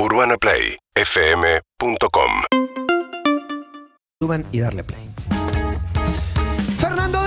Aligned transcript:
UrbanaPlayFM.com 0.00 2.30
Suban 4.20 4.46
y 4.52 4.60
darle 4.60 4.84
play. 4.84 5.10
¡Fernando 6.78 7.17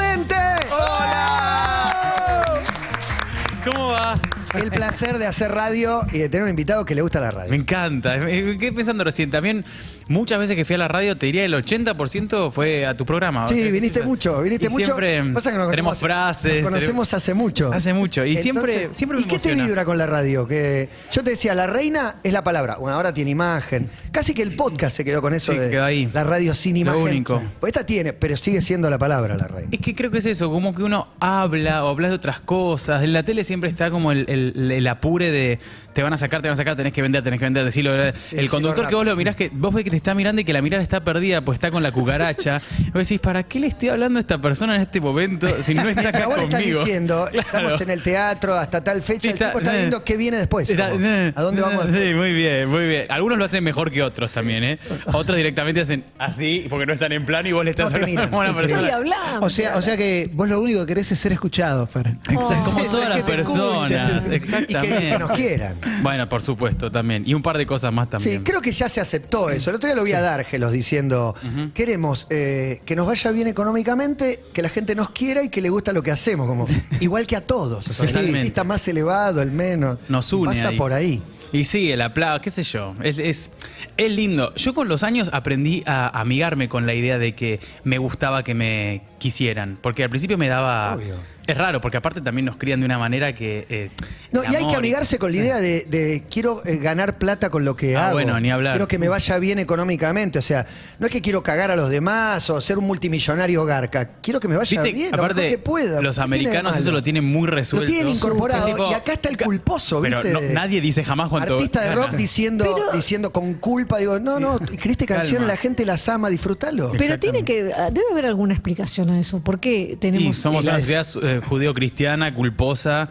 El 4.54 4.70
placer 4.70 5.18
de 5.18 5.28
hacer 5.28 5.52
radio 5.52 6.02
y 6.12 6.18
de 6.20 6.28
tener 6.30 6.44
un 6.44 6.50
invitado 6.50 6.84
que 6.84 6.94
le 6.94 7.02
gusta 7.02 7.20
la 7.22 7.28
Me 7.28 7.38
radio. 7.38 7.54
encanta. 7.54 8.18
Me 8.18 8.42
me 8.42 8.58
quedé 8.58 8.74
pensando 8.74 9.04
recién. 9.06 9.32
También, 9.32 9.64
muchas 10.10 10.40
veces 10.40 10.58
que 10.58 10.66
fui 10.66 10.76
a 10.76 10.78
la 10.78 10.90
radio, 10.90 11.16
te 11.18 11.26
diría 11.28 11.46
el 11.46 11.54
80% 11.54 12.52
fue 12.52 12.86
a 12.86 12.96
tu 12.98 13.06
programa. 13.06 13.48
Sí, 13.48 13.72
viniste 13.72 14.04
mucho, 14.04 14.42
viniste 14.42 14.68
Y 14.68 14.70
mucho. 14.70 14.86
Siempre 14.86 15.24
Pasa 15.34 15.52
que 15.54 15.58
nos 15.58 15.70
tenemos 15.70 15.98
frases. 16.00 16.56
nos 16.64 16.70
conocemos 16.72 17.14
hace 17.14 17.34
mucho. 17.34 17.72
Hace 17.74 17.94
mucho. 17.94 18.26
Y 18.26 18.38
siempre- 18.38 18.90
siempre 18.92 19.18
me 19.20 19.24
¿Y 19.24 19.26
qué 19.28 19.40
te 19.40 19.56
vibra 19.56 19.86
con 19.86 19.98
la 19.98 20.06
radio? 20.06 20.46
Que 20.46 20.90
yo 21.14 21.24
te 21.24 21.30
decía, 21.32 21.56
la 21.56 21.68
reina 21.68 22.18
es 22.24 22.34
la 22.34 22.44
palabra. 22.44 22.76
Bueno, 22.76 22.98
ahora 22.98 23.14
tiene 23.14 23.32
imagen. 23.32 23.90
Casi 24.12 24.34
que 24.34 24.42
el 24.42 24.56
podcast 24.58 24.98
se 24.98 25.06
quedó 25.06 25.22
con 25.22 25.34
eso 25.34 25.54
Sí, 25.54 25.58
de 25.60 25.70
quedó 25.70 25.86
ahí. 25.86 26.10
la 26.14 26.26
radio 26.26 26.54
sin 26.56 26.74
Lo 26.76 26.80
imagen. 26.82 27.02
único. 27.02 27.42
Pues 27.62 27.72
esta 27.72 27.86
tiene, 27.86 28.12
pero 28.12 28.36
sigue 28.36 28.60
siendo 28.60 28.90
la 28.90 28.98
palabra 28.98 29.38
la 29.38 29.48
reina. 29.48 29.70
Es 29.72 29.80
que 29.80 29.96
creo 29.96 30.12
que 30.12 30.18
es 30.18 30.26
eso, 30.26 30.50
como 30.52 30.76
que 30.76 30.84
uno 30.84 31.08
habla 31.22 31.86
o 31.86 31.90
habla 31.90 32.10
de 32.10 32.16
otras 32.16 32.42
cosas. 32.42 33.02
En 33.04 33.14
la 33.14 33.24
tele 33.24 33.46
siempre 33.46 33.70
está 33.70 33.90
como 33.90 34.12
el, 34.12 34.26
el- 34.28 34.41
el 34.56 34.88
apure 34.88 35.32
de 35.32 35.60
te 35.94 36.04
van 36.04 36.14
a 36.14 36.18
sacar, 36.18 36.42
te 36.42 36.48
van 36.48 36.54
a 36.54 36.58
sacar, 36.58 36.76
tenés 36.76 36.94
que 36.94 37.02
vender, 37.02 37.24
tenés 37.24 37.40
que 37.40 37.46
vender, 37.46 37.66
decirlo. 37.66 37.94
el 37.96 38.14
decirlo 38.14 38.50
conductor 38.50 38.88
que 38.88 38.96
vos 38.96 39.06
lo 39.06 39.16
mirás, 39.16 39.36
que 39.36 39.50
vos 39.54 39.74
ves 39.74 39.84
que 39.84 39.90
te 39.92 39.98
está 39.98 40.14
mirando 40.14 40.42
y 40.42 40.46
que 40.46 40.54
la 40.54 40.62
mirada 40.62 40.82
está 40.84 41.04
perdida, 41.04 41.42
pues 41.42 41.58
está 41.58 41.72
con 41.72 41.84
la 41.84 41.92
cucaracha. 41.92 42.62
vos 42.94 43.08
decís, 43.08 43.20
¿para 43.20 43.44
qué 43.44 43.60
le 43.60 43.68
estoy 43.68 43.90
hablando 43.90 44.18
a 44.18 44.22
esta 44.22 44.38
persona 44.40 44.76
en 44.76 44.82
este 44.82 45.02
momento 45.02 45.48
si 45.48 45.74
no 45.74 45.88
está 45.90 46.10
acá 46.10 46.28
le 46.28 46.44
estás 46.44 46.60
conmigo? 46.62 46.80
diciendo, 46.84 47.28
Claro. 47.32 47.48
estamos 47.48 47.82
en 47.82 47.90
el 47.90 48.02
teatro 48.04 48.54
hasta 48.56 48.84
tal 48.84 49.02
fecha, 49.02 49.22
Sí, 49.22 49.28
el 49.30 49.38
tipo 49.38 49.60
está 49.60 49.74
viendo 49.74 50.04
qué 50.04 50.18
viene 50.18 50.38
después. 50.38 50.70
está- 50.70 50.90
como, 50.90 51.06
¿A 51.36 51.42
dónde 51.42 51.62
vamos 51.62 51.86
Sí, 51.92 52.14
muy 52.16 52.34
bien, 52.34 52.70
muy 52.70 52.88
bien. 52.88 53.06
Algunos 53.10 53.38
lo 53.38 53.46
hacen 53.46 53.64
mejor 53.64 53.92
que 53.92 54.02
otros 54.04 54.32
también, 54.32 54.64
¿eh? 54.64 54.80
Otros 55.14 55.36
directamente 55.38 55.82
hacen 55.82 56.04
así 56.18 56.68
porque 56.70 56.86
no 56.86 56.94
están 56.94 57.12
en 57.12 57.26
plano 57.26 57.50
y 57.50 57.52
vos 57.52 57.64
le 57.66 57.72
estás 57.72 57.92
No 57.92 57.96
hablando 57.96 58.08
miran, 58.12 58.30
como 58.30 58.40
una 58.42 58.50
y 58.50 58.54
te 58.54 58.60
persona. 58.60 58.82
Estoy 58.82 58.92
hablando. 58.96 59.46
O 59.46 59.50
sea, 59.50 59.76
o 59.78 59.82
sea 59.82 59.98
que 59.98 60.30
vos 60.34 60.48
lo 60.50 60.62
único 60.62 60.82
que 60.82 60.86
querés 60.88 61.12
es 61.12 61.20
ser 61.20 61.32
escuchado, 61.34 61.86
Fer. 61.88 62.08
Exacto, 62.30 62.72
como 62.72 62.80
Sí, 62.80 62.86
todas 62.92 63.10
las 63.10 63.24
personas. 63.24 64.28
Exactamente. 64.28 64.72
Y 64.74 64.76
que, 65.00 65.10
que 65.12 65.20
nos 65.20 65.32
quieran. 65.32 65.76
Bueno, 66.02 66.28
por 66.30 66.42
supuesto, 66.42 66.92
también. 66.92 67.24
Y 67.26 67.34
un 67.34 67.42
par 67.42 67.58
de 67.58 67.66
cosas 67.66 67.94
más 67.94 68.10
también. 68.10 68.38
Sí, 68.38 68.44
creo 68.44 68.62
que 68.62 68.72
ya 68.72 68.90
se 68.90 69.02
aceptó 69.02 69.50
eso. 69.50 69.70
El 69.70 69.78
otro 69.78 69.88
día 69.88 69.96
lo 69.96 70.04
vi 70.04 70.14
a 70.14 70.22
Dárgelos 70.22 70.72
diciendo, 70.72 71.36
queremos 71.74 72.28
eh, 72.30 72.82
que 72.86 72.96
nos 72.96 73.08
vaya 73.08 73.32
bien 73.32 73.48
económicamente, 73.48 74.40
que 74.54 74.62
la 74.62 74.70
gente 74.70 74.96
nos 74.96 75.10
quiera 75.10 75.44
y 75.44 75.50
que 75.50 75.62
le 75.62 75.70
gusta 75.70 75.94
lo 75.94 76.04
que 76.04 76.12
hacemos, 76.12 76.48
como 76.48 76.66
igual 77.00 77.28
que 77.28 77.36
a 77.36 77.42
todos. 77.42 77.88
O 77.88 77.94
sea, 77.94 78.20
el 78.20 78.36
artista 78.36 78.64
más 78.64 78.88
elevado, 78.88 79.42
el 79.42 79.52
menos. 79.52 79.98
Nos 80.10 80.32
une 80.34 80.54
Pasa 80.54 80.70
ahí. 80.70 80.78
por 80.78 80.94
ahí. 80.94 81.22
Y 81.54 81.66
sí, 81.66 81.92
el 81.92 82.02
aplauso, 82.02 82.42
qué 82.42 82.50
sé 82.50 82.64
yo. 82.64 82.96
Es, 83.04 83.18
es, 83.18 83.52
es 83.98 84.12
lindo. 84.12 84.54
Yo 84.56 84.74
con 84.74 84.88
los 84.88 85.04
años 85.04 85.30
aprendí 85.34 85.84
a 85.86 86.08
amigarme 86.20 86.70
con 86.70 86.86
la 86.86 86.94
idea 86.94 87.18
de 87.18 87.36
que 87.36 87.60
me 87.84 87.98
gustaba 87.98 88.44
que 88.44 88.54
me 88.54 89.02
quisieran. 89.22 89.78
Porque 89.82 90.04
al 90.04 90.10
principio 90.10 90.38
me 90.38 90.48
daba. 90.48 90.96
Obvio. 90.96 91.16
Es 91.48 91.58
raro, 91.58 91.82
porque 91.82 91.98
aparte 91.98 92.22
también 92.22 92.46
nos 92.46 92.56
crían 92.56 92.80
de 92.80 92.86
una 92.86 92.98
manera 93.00 93.34
que. 93.34 93.66
eh, 93.70 93.90
No, 94.32 94.42
y 94.44 94.56
hay 94.56 94.68
que 94.68 94.76
amigarse 94.76 95.18
con 95.18 95.32
la 95.32 95.38
idea 95.38 95.58
de, 95.58 95.86
de 95.90 96.24
quiero 96.30 96.62
eh, 96.66 96.78
ganar 96.78 97.18
plata 97.18 97.50
con 97.50 97.66
lo 97.66 97.76
que 97.76 97.98
Ah, 97.98 98.06
hago. 98.06 98.14
bueno, 98.14 98.40
ni 98.40 98.52
hablar. 98.52 98.74
Quiero 98.76 98.88
que 98.88 98.98
me 99.00 99.10
vaya 99.10 99.38
bien 99.40 99.58
económicamente. 99.60 100.40
O 100.40 100.42
sea, 100.42 100.66
no 101.00 101.08
es 101.08 101.12
que 101.12 101.22
quiero 101.22 101.42
cagar 101.44 101.72
a 101.72 101.76
los 101.76 101.90
demás 101.90 102.48
o 102.52 102.62
ser 102.62 102.78
un 102.78 102.86
multimillonario 102.86 103.66
garca. 103.66 104.10
Quiero 104.22 104.40
que 104.40 104.48
me 104.48 104.56
vaya 104.56 104.82
Viste, 104.82 104.96
bien, 104.96 105.12
lo 105.12 105.18
aparte, 105.18 105.42
mejor 105.42 105.50
que 105.52 105.58
pueda. 105.58 106.02
los 106.02 106.16
¿Qué 106.18 106.22
tiene 106.24 106.38
de 106.38 106.48
americanos 106.48 106.78
eso 106.78 106.92
lo 106.92 107.04
tienen 107.04 107.26
muy 107.26 107.48
resuelto. 107.48 107.86
Lo 107.86 107.92
tienen 107.92 108.14
incorporado. 108.14 108.68
Tipo, 108.68 108.92
y 108.92 108.94
acá 108.94 109.14
está 109.14 109.30
el 109.30 109.38
culposo, 109.38 110.00
pero 110.02 110.22
¿viste? 110.22 110.34
no- 110.34 110.54
nadie 110.54 110.80
dice 110.80 111.04
jamás 111.04 111.28
cuánto. 111.30 111.56
Artista 111.56 111.82
de 111.84 111.96
rock 111.96 112.12
diciendo, 112.16 112.66
Pero- 112.76 112.92
diciendo 112.94 113.32
con 113.34 113.56
culpa, 113.56 113.98
digo, 113.98 114.20
no, 114.20 114.40
no, 114.40 114.58
escribiste 114.58 115.06
canciones, 115.06 115.48
la 115.48 115.58
gente 115.58 115.86
las 115.86 116.08
ama, 116.08 116.30
disfrútalo. 116.30 116.94
Pero 116.98 117.20
tiene 117.20 117.44
que. 117.44 117.64
Debe 117.64 118.04
haber 118.12 118.28
alguna 118.28 118.54
explicación 118.54 119.10
eso. 119.18 119.40
¿Por 119.42 119.60
qué 119.60 119.92
Y 119.94 119.96
tenemos. 119.98 120.38
somos 120.38 120.66
una 120.66 120.80
sociedad 120.80 121.06
eh, 121.24 121.42
judeo-cristiana, 121.44 122.34
culposa, 122.34 123.10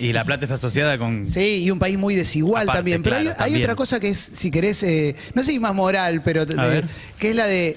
y 0.00 0.12
la 0.12 0.24
plata 0.24 0.44
está 0.44 0.56
asociada 0.56 0.98
con. 0.98 1.24
Sí, 1.24 1.62
y 1.64 1.70
un 1.70 1.78
país 1.78 1.96
muy 1.98 2.14
desigual 2.14 2.64
Aparte, 2.64 2.78
también. 2.78 3.02
Pero 3.02 3.16
hay- 3.16 3.22
claro, 3.24 3.36
hay, 3.40 3.50
también. 3.50 3.62
otra 3.64 3.74
cosa 3.76 3.98
que 4.00 4.08
es, 4.08 4.18
si 4.18 4.50
querés, 4.50 4.82
eh, 4.82 5.16
no 5.34 5.42
sé 5.42 5.52
si 5.52 5.58
más 5.60 5.74
moral, 5.74 6.22
pero 6.22 6.44
de- 6.44 6.54
ver. 6.56 6.84
que 7.18 7.30
es 7.30 7.36
la 7.36 7.46
de. 7.46 7.76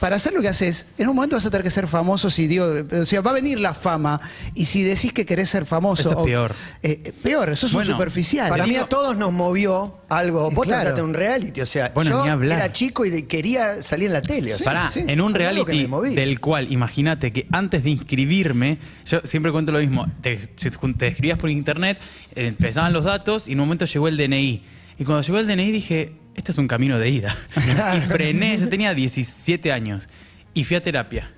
Para 0.00 0.16
hacer 0.16 0.34
lo 0.34 0.42
que 0.42 0.48
haces, 0.48 0.86
en 0.98 1.08
un 1.08 1.16
momento 1.16 1.36
vas 1.36 1.46
a 1.46 1.50
tener 1.50 1.62
que 1.62 1.70
ser 1.70 1.86
famoso 1.86 2.28
si 2.28 2.46
digo, 2.46 2.66
o 3.00 3.04
sea, 3.06 3.20
va 3.22 3.30
a 3.30 3.34
venir 3.34 3.58
la 3.60 3.72
fama 3.74 4.20
y 4.54 4.66
si 4.66 4.82
decís 4.82 5.12
que 5.12 5.24
querés 5.24 5.48
ser 5.48 5.64
famoso, 5.64 6.02
Eso 6.02 6.10
es 6.10 6.16
o- 6.16 6.24
peor. 6.24 6.52
eh, 6.82 7.00
eh, 7.04 7.12
peor, 7.22 7.50
eso 7.50 7.66
es 7.66 7.72
Bueno, 7.72 7.88
un 7.90 7.94
superficial. 7.94 8.48
Para 8.50 8.66
mí 8.66 8.76
a 8.76 8.84
todos 8.86 9.16
nos 9.16 9.32
movió 9.32 9.98
algo. 10.08 10.50
Vos 10.50 10.66
Claro. 10.66 10.82
trataste 10.82 11.02
un 11.02 11.14
reality, 11.14 11.60
o 11.62 11.66
sea, 11.66 11.90
Bueno, 11.94 12.24
yo 12.26 12.42
era 12.44 12.70
chico 12.72 13.04
y 13.06 13.10
de- 13.10 13.26
quería 13.26 13.82
salir 13.82 14.08
en 14.08 14.12
la 14.14 14.22
tele. 14.22 14.54
O 14.54 14.58
sea, 14.58 14.64
Pará, 14.66 14.90
sí. 14.90 15.04
en 15.06 15.20
un 15.20 15.32
reality 15.32 15.86
del 16.14 16.40
cual, 16.40 16.70
imagínate 16.70 17.32
que 17.32 17.46
antes 17.52 17.82
de 17.84 17.90
inscribirme, 17.90 18.78
yo 19.06 19.20
siempre 19.24 19.52
cuento 19.52 19.72
lo 19.72 19.78
mismo, 19.78 20.06
te, 20.20 20.36
te 20.36 21.06
escribías 21.08 21.38
por 21.38 21.48
internet, 21.50 21.98
eh, 22.34 22.46
empezaban 22.48 22.92
los 22.92 23.04
datos 23.04 23.48
y 23.48 23.52
en 23.52 23.60
un 23.60 23.66
momento 23.68 23.86
llegó 23.86 24.08
el 24.08 24.16
DNI. 24.16 24.62
Y 24.98 25.04
cuando 25.04 25.22
llegó 25.22 25.38
el 25.38 25.46
DNI 25.46 25.72
dije, 25.72 26.12
esto 26.34 26.52
es 26.52 26.58
un 26.58 26.68
camino 26.68 26.98
de 26.98 27.08
ida. 27.10 27.34
y 27.96 28.00
frené, 28.00 28.58
yo 28.58 28.68
tenía 28.68 28.94
17 28.94 29.72
años 29.72 30.08
y 30.54 30.64
fui 30.64 30.76
a 30.76 30.82
terapia. 30.82 31.30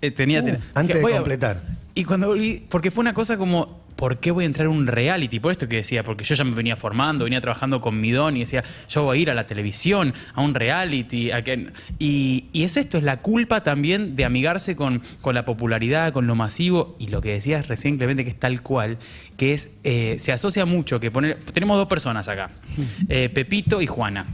Eh, 0.00 0.10
tenía 0.10 0.40
Uh, 0.42 0.44
tera- 0.46 0.58
antes 0.74 0.96
de 0.96 1.02
voy 1.02 1.12
a- 1.12 1.16
completar. 1.16 1.62
Y 1.94 2.04
cuando 2.04 2.28
volví, 2.28 2.64
porque 2.68 2.90
fue 2.90 3.02
una 3.02 3.12
cosa 3.14 3.36
como, 3.36 3.81
¿por 4.02 4.18
qué 4.18 4.32
voy 4.32 4.42
a 4.42 4.46
entrar 4.48 4.66
a 4.66 4.70
un 4.70 4.88
reality? 4.88 5.38
Por 5.38 5.52
esto 5.52 5.68
que 5.68 5.76
decía, 5.76 6.02
porque 6.02 6.24
yo 6.24 6.34
ya 6.34 6.42
me 6.42 6.56
venía 6.56 6.74
formando, 6.74 7.22
venía 7.22 7.40
trabajando 7.40 7.80
con 7.80 8.00
mi 8.00 8.10
don 8.10 8.36
y 8.36 8.40
decía, 8.40 8.64
yo 8.88 9.04
voy 9.04 9.16
a 9.18 9.22
ir 9.22 9.30
a 9.30 9.34
la 9.34 9.46
televisión, 9.46 10.12
a 10.34 10.40
un 10.42 10.54
reality. 10.56 11.30
a 11.30 11.42
que- 11.44 11.68
y, 12.00 12.46
y 12.52 12.64
es 12.64 12.76
esto, 12.76 12.98
es 12.98 13.04
la 13.04 13.20
culpa 13.20 13.62
también 13.62 14.16
de 14.16 14.24
amigarse 14.24 14.74
con, 14.74 15.02
con 15.20 15.36
la 15.36 15.44
popularidad, 15.44 16.12
con 16.12 16.26
lo 16.26 16.34
masivo 16.34 16.96
y 16.98 17.06
lo 17.06 17.20
que 17.20 17.34
decías 17.34 17.68
recién, 17.68 17.96
Clemente, 17.96 18.24
que 18.24 18.30
es 18.30 18.40
tal 18.40 18.60
cual, 18.60 18.98
que 19.36 19.52
es, 19.52 19.70
eh, 19.84 20.16
se 20.18 20.32
asocia 20.32 20.66
mucho, 20.66 20.98
que 20.98 21.12
poner, 21.12 21.38
tenemos 21.52 21.76
dos 21.76 21.86
personas 21.86 22.26
acá, 22.26 22.50
eh, 23.08 23.28
Pepito 23.32 23.80
y 23.80 23.86
Juana. 23.86 24.26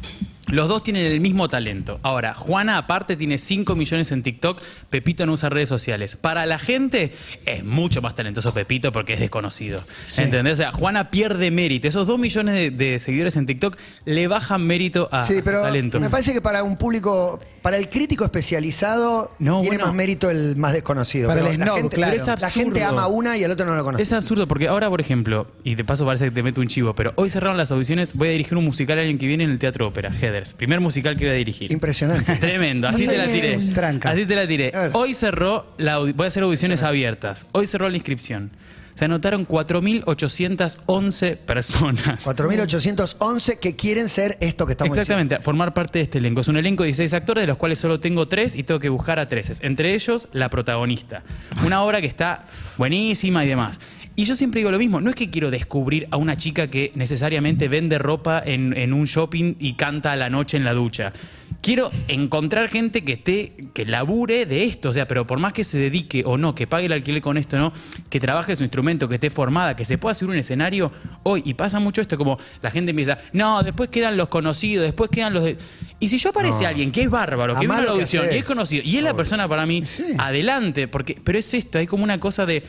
Los 0.50 0.68
dos 0.68 0.82
tienen 0.82 1.06
el 1.06 1.20
mismo 1.20 1.48
talento. 1.48 2.00
Ahora, 2.02 2.34
Juana 2.34 2.78
aparte 2.78 3.16
tiene 3.16 3.38
5 3.38 3.74
millones 3.76 4.10
en 4.12 4.22
TikTok, 4.22 4.60
Pepito 4.90 5.26
no 5.26 5.32
usa 5.32 5.48
redes 5.48 5.68
sociales. 5.68 6.16
Para 6.16 6.46
la 6.46 6.58
gente 6.58 7.12
es 7.46 7.64
mucho 7.64 8.00
más 8.02 8.14
talentoso 8.14 8.52
Pepito 8.54 8.92
porque 8.92 9.14
es 9.14 9.20
desconocido. 9.20 9.82
¿Entendés? 10.16 10.54
O 10.54 10.56
sea, 10.56 10.72
Juana 10.72 11.10
pierde 11.10 11.50
mérito. 11.50 11.86
Esos 11.88 12.06
2 12.06 12.18
millones 12.18 12.54
de, 12.54 12.70
de 12.70 12.98
seguidores 12.98 13.36
en 13.36 13.46
TikTok 13.46 13.76
le 14.04 14.28
bajan 14.28 14.62
mérito 14.66 15.08
a, 15.12 15.20
a 15.20 15.24
Sí, 15.24 15.36
su 15.36 15.42
pero 15.42 15.62
talento. 15.62 16.00
me 16.00 16.10
parece 16.10 16.32
que 16.32 16.40
para 16.40 16.62
un 16.62 16.76
público, 16.76 17.40
para 17.62 17.76
el 17.76 17.88
crítico 17.88 18.24
especializado, 18.24 19.32
No, 19.38 19.60
tiene 19.60 19.76
bueno. 19.76 19.86
más 19.86 19.94
mérito 19.94 20.30
el 20.30 20.56
más 20.56 20.72
desconocido. 20.72 21.28
Para 21.28 21.40
Pero 21.42 21.52
el 21.52 21.58
la, 21.58 21.66
snob, 21.66 21.76
gente, 21.78 21.96
claro. 21.96 22.12
Pero 22.12 22.22
es 22.34 22.40
la 22.42 22.50
gente 22.50 22.82
absurdo. 22.82 22.98
ama 23.00 23.08
una 23.08 23.36
y 23.36 23.44
el 23.44 23.50
otro 23.50 23.66
no 23.66 23.74
lo 23.74 23.84
conoce. 23.84 24.02
Es 24.02 24.12
absurdo 24.12 24.48
porque 24.48 24.68
ahora, 24.68 24.88
por 24.88 25.00
ejemplo, 25.00 25.46
y 25.64 25.74
de 25.74 25.84
paso 25.84 26.04
parece 26.06 26.26
que 26.26 26.30
te 26.30 26.42
meto 26.42 26.60
un 26.60 26.68
chivo, 26.68 26.94
pero 26.94 27.12
hoy 27.16 27.30
cerraron 27.30 27.56
las 27.56 27.70
audiciones, 27.72 28.14
voy 28.14 28.28
a 28.28 28.30
dirigir 28.32 28.56
un 28.56 28.64
musical 28.64 28.98
el 28.98 29.08
año 29.08 29.18
que 29.18 29.26
viene 29.26 29.44
en 29.44 29.50
el 29.50 29.58
Teatro 29.58 29.86
Ópera, 29.88 30.10
Primer 30.56 30.80
musical 30.80 31.16
que 31.16 31.24
voy 31.24 31.34
a 31.34 31.36
dirigir. 31.36 31.72
Impresionante. 31.72 32.36
Tremendo, 32.36 32.88
así 32.88 33.06
te 33.06 33.16
la 33.16 33.26
tiré. 33.26 33.58
Tranca. 33.72 34.10
Así 34.10 34.26
te 34.26 34.36
la 34.36 34.46
tiré. 34.46 34.72
Hoy 34.92 35.14
cerró, 35.14 35.66
la, 35.78 35.98
voy 35.98 36.14
a 36.18 36.26
hacer 36.26 36.42
audiciones 36.42 36.82
abiertas. 36.82 37.46
Hoy 37.52 37.66
cerró 37.66 37.88
la 37.88 37.96
inscripción. 37.96 38.50
Se 38.98 39.04
anotaron 39.04 39.46
4.811 39.46 41.36
personas. 41.36 42.26
4.811 42.26 43.60
que 43.60 43.76
quieren 43.76 44.08
ser 44.08 44.36
esto 44.40 44.66
que 44.66 44.72
estamos 44.72 44.98
Exactamente, 44.98 45.38
formar 45.38 45.72
parte 45.72 46.00
de 46.00 46.02
este 46.02 46.18
elenco. 46.18 46.40
Es 46.40 46.48
un 46.48 46.56
elenco 46.56 46.82
de 46.82 46.88
16 46.88 47.12
actores, 47.12 47.42
de 47.42 47.46
los 47.46 47.58
cuales 47.58 47.78
solo 47.78 48.00
tengo 48.00 48.26
tres 48.26 48.56
y 48.56 48.64
tengo 48.64 48.80
que 48.80 48.88
buscar 48.88 49.20
a 49.20 49.28
tres. 49.28 49.60
Entre 49.62 49.94
ellos, 49.94 50.28
la 50.32 50.50
protagonista. 50.50 51.22
Una 51.64 51.84
obra 51.84 52.00
que 52.00 52.08
está 52.08 52.44
buenísima 52.76 53.44
y 53.44 53.48
demás. 53.48 53.78
Y 54.18 54.24
yo 54.24 54.34
siempre 54.34 54.58
digo 54.58 54.72
lo 54.72 54.80
mismo, 54.80 55.00
no 55.00 55.10
es 55.10 55.14
que 55.14 55.30
quiero 55.30 55.48
descubrir 55.48 56.08
a 56.10 56.16
una 56.16 56.36
chica 56.36 56.68
que 56.68 56.90
necesariamente 56.96 57.68
vende 57.68 58.00
ropa 58.00 58.42
en, 58.44 58.76
en 58.76 58.92
un 58.92 59.04
shopping 59.04 59.54
y 59.60 59.74
canta 59.74 60.10
a 60.10 60.16
la 60.16 60.28
noche 60.28 60.56
en 60.56 60.64
la 60.64 60.74
ducha. 60.74 61.12
Quiero 61.60 61.88
encontrar 62.08 62.68
gente 62.68 63.04
que 63.04 63.12
esté, 63.12 63.52
que 63.74 63.86
labure 63.86 64.44
de 64.44 64.64
esto, 64.64 64.88
o 64.88 64.92
sea, 64.92 65.06
pero 65.06 65.24
por 65.24 65.38
más 65.38 65.52
que 65.52 65.62
se 65.62 65.78
dedique 65.78 66.24
o 66.26 66.36
no, 66.36 66.52
que 66.56 66.66
pague 66.66 66.86
el 66.86 66.92
alquiler 66.94 67.22
con 67.22 67.36
esto, 67.36 67.58
¿no? 67.58 67.72
Que 68.10 68.18
trabaje 68.18 68.56
su 68.56 68.64
instrumento, 68.64 69.08
que 69.08 69.14
esté 69.14 69.30
formada, 69.30 69.76
que 69.76 69.84
se 69.84 69.98
pueda 69.98 70.14
subir 70.16 70.30
un 70.32 70.38
escenario 70.38 70.90
hoy. 71.22 71.42
Y 71.44 71.54
pasa 71.54 71.78
mucho 71.78 72.00
esto, 72.00 72.18
como 72.18 72.38
la 72.60 72.72
gente 72.72 72.90
empieza, 72.90 73.18
no, 73.32 73.62
después 73.62 73.88
quedan 73.88 74.16
los 74.16 74.26
conocidos, 74.28 74.84
después 74.84 75.10
quedan 75.10 75.32
los 75.32 75.44
de. 75.44 75.58
Y 76.00 76.08
si 76.08 76.18
yo 76.18 76.30
aparece 76.30 76.64
No. 76.64 76.70
alguien 76.70 76.90
que 76.90 77.02
es 77.02 77.10
bárbaro, 77.10 77.54
que 77.54 77.66
Amá 77.66 77.76
vino 77.76 77.82
a 77.82 77.84
la 77.84 77.90
audición 77.92 78.26
y 78.32 78.36
es 78.38 78.44
conocido, 78.44 78.82
y 78.84 78.96
es 78.96 79.02
la 79.04 79.14
persona 79.14 79.46
para 79.46 79.64
mí, 79.64 79.84
Sí. 79.84 80.02
adelante, 80.18 80.88
porque, 80.88 81.16
pero 81.22 81.38
es 81.38 81.54
esto, 81.54 81.78
hay 81.78 81.86
como 81.86 82.02
una 82.02 82.18
cosa 82.18 82.46
de 82.46 82.64